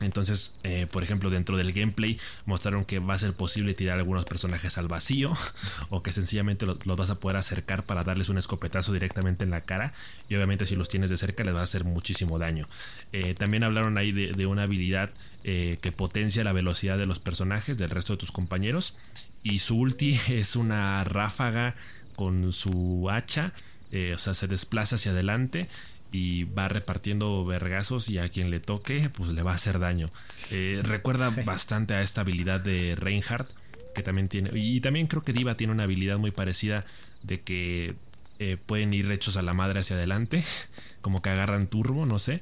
[0.00, 4.24] Entonces, eh, por ejemplo, dentro del gameplay mostraron que va a ser posible tirar algunos
[4.24, 5.32] personajes al vacío
[5.90, 9.62] o que sencillamente los, vas a poder acercar para darles un escopetazo directamente en la
[9.62, 9.92] cara
[10.28, 12.68] y obviamente si los tienes de cerca les va a hacer muchísimo daño.
[13.12, 15.10] Eh, también hablaron ahí de, una habilidad
[15.42, 18.96] que potencia la velocidad de los personajes del resto de tus compañeros
[19.44, 21.76] y su ulti es una ráfaga
[22.16, 23.52] con su hacha,
[24.14, 25.68] o sea, se desplaza hacia adelante
[26.16, 30.08] y va repartiendo vergazos y a quien le toque pues le va a hacer daño.
[30.50, 33.50] Eh, recuerda bastante a esta habilidad de Reinhardt
[33.94, 36.84] que también tiene y también creo que Diva tiene una habilidad muy parecida
[37.22, 37.94] de que
[38.38, 40.42] eh, pueden ir hechos a la madre hacia adelante
[41.02, 42.40] como que agarran turbo no sé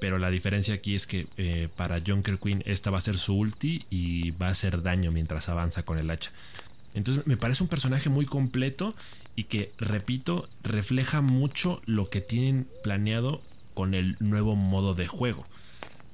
[0.00, 3.34] pero la diferencia aquí es que eh, para Junker Queen esta va a ser su
[3.34, 6.30] ulti y va a hacer daño mientras avanza con el hacha
[6.96, 8.94] entonces me parece un personaje muy completo
[9.36, 13.42] y que, repito, refleja mucho lo que tienen planeado
[13.74, 15.44] con el nuevo modo de juego.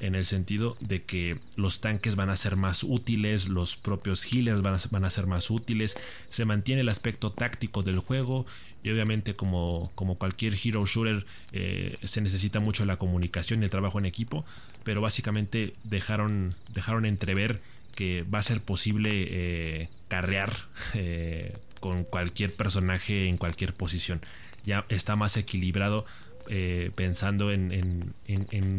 [0.00, 4.60] En el sentido de que los tanques van a ser más útiles, los propios healers
[4.60, 5.96] van a, ser más útiles,
[6.28, 8.44] se mantiene el aspecto táctico del juego
[8.82, 13.70] y obviamente como, como cualquier hero shooter eh, se necesita mucho la comunicación y el
[13.70, 14.44] trabajo en equipo,
[14.82, 17.60] pero básicamente dejaron, dejaron entrever
[17.94, 20.52] que va a ser posible eh, carrear
[20.94, 24.20] eh, con cualquier personaje en cualquier posición.
[24.64, 26.04] Ya está más equilibrado
[26.48, 28.14] eh, pensando en,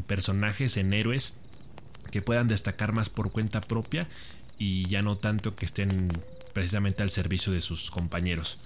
[0.07, 1.37] personajes, en héroes
[2.11, 4.07] que puedan destacar más por cuenta propia
[4.57, 6.09] y ya no tanto que estén
[6.53, 8.59] precisamente al servicio de sus compañeros.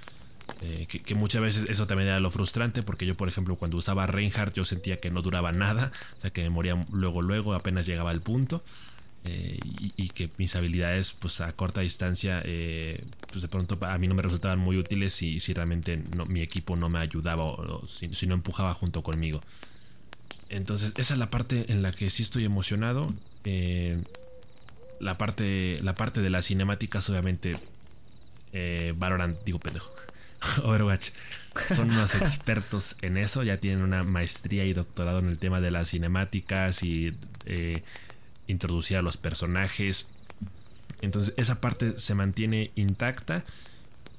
[0.87, 4.55] Que, muchas veces eso también era lo frustrante porque yo por ejemplo cuando usaba Reinhardt
[4.55, 8.11] yo sentía que no duraba nada, o sea que me moría luego luego apenas llegaba
[8.11, 8.63] al punto
[9.27, 9.59] eh,
[9.97, 14.15] y, que mis habilidades pues a corta distancia eh, pues de pronto a mí no
[14.15, 18.33] me resultaban muy útiles si, si realmente mi equipo no me ayudaba o, si, no
[18.33, 19.41] empujaba junto conmigo.
[20.49, 23.13] Entonces esa es la parte en la que sí estoy emocionado.
[23.43, 24.01] Eh,
[24.99, 27.59] la parte la parte de las cinemáticas obviamente
[28.95, 29.93] Valorant digo pendejo
[30.63, 31.09] Overwatch.
[31.75, 35.71] Son unos expertos en eso ya tienen una maestría y doctorado en el tema de
[35.71, 37.13] las cinemáticas y
[38.47, 40.07] introducir a los personajes.
[41.01, 43.43] Entonces esa parte se mantiene intacta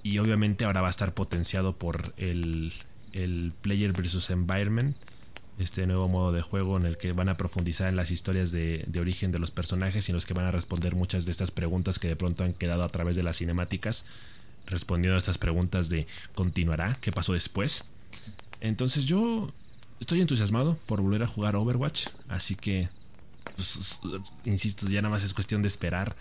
[0.02, 2.72] y obviamente ahora va a estar potenciado por el,
[3.12, 4.96] el Player versus Environment,
[5.58, 8.84] este nuevo modo de juego en el que van a profundizar en las historias de,
[8.86, 11.50] de, origen de los personajes y en los que van a responder muchas de estas
[11.50, 14.04] preguntas que de pronto han quedado a través de las cinemáticas,
[14.66, 16.96] respondiendo a estas preguntas de ¿continuará?
[17.00, 17.84] ¿Qué pasó después?
[18.60, 19.50] Entonces yo
[19.98, 22.88] estoy entusiasmado por volver a jugar Overwatch, así que
[23.56, 24.00] pues,
[24.44, 26.14] insisto, ya nada más es cuestión de esperar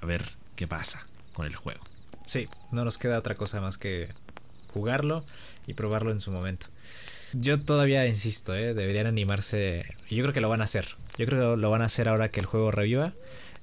[0.00, 0.24] a ver
[0.56, 1.80] qué pasa con el juego.
[2.26, 4.08] Sí, no nos queda otra cosa más que
[4.72, 5.24] jugarlo
[5.66, 6.66] y probarlo en su momento.
[7.32, 8.74] Yo todavía insisto, ¿eh?
[8.74, 9.86] deberían animarse.
[10.08, 10.96] Yo creo que lo van a hacer.
[11.18, 13.12] Yo creo que lo van a hacer ahora que el juego reviva.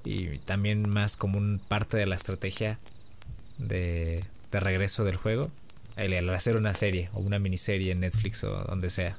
[0.04, 2.80] Y también más como un parte de la estrategia
[3.58, 5.52] de, regreso del juego.
[5.96, 9.18] el hacer una serie o una miniserie en Netflix o donde sea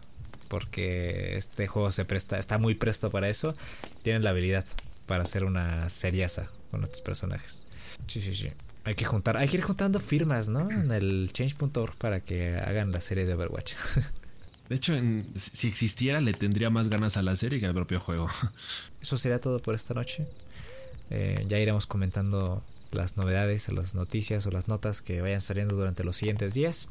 [0.53, 3.57] porque este juego se presta, está muy presto para eso.
[4.03, 4.67] Tienen la habilidad
[5.07, 7.63] para hacer una seriaza con estos personajes.
[8.07, 8.51] Sí, sí, sí.
[8.85, 10.71] Hay que juntar, hay que ir juntando firmas, ¿no?
[10.71, 13.73] En el change.org para que hagan la serie de Overwatch.
[14.69, 14.93] De hecho,
[15.37, 18.29] si existiera, le tendría más ganas a la serie que al propio juego.
[19.01, 20.27] Eso sería todo por esta noche.
[21.09, 26.05] Eh, ya iremos comentando las novedades, las noticias o las notas que vayan saliendo durante
[26.05, 26.89] los siguientes días.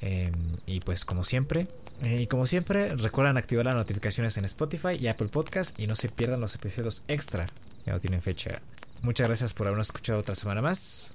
[0.00, 0.32] Eh,
[0.66, 1.68] y pues como siempre,
[2.02, 5.96] eh, y como siempre, recuerden activar las notificaciones en Spotify y Apple Podcast y no
[5.96, 7.46] se pierdan los episodios extra
[7.84, 8.60] que no tienen fecha.
[9.02, 11.12] Muchas gracias por habernos escuchado otra semana más.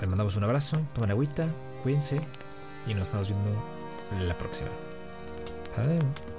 [0.00, 1.48] Les mandamos un abrazo, tomen agüita,
[1.82, 2.20] cuídense
[2.86, 3.62] y nos estamos viendo
[4.26, 4.70] la próxima.
[5.76, 6.37] Adiós.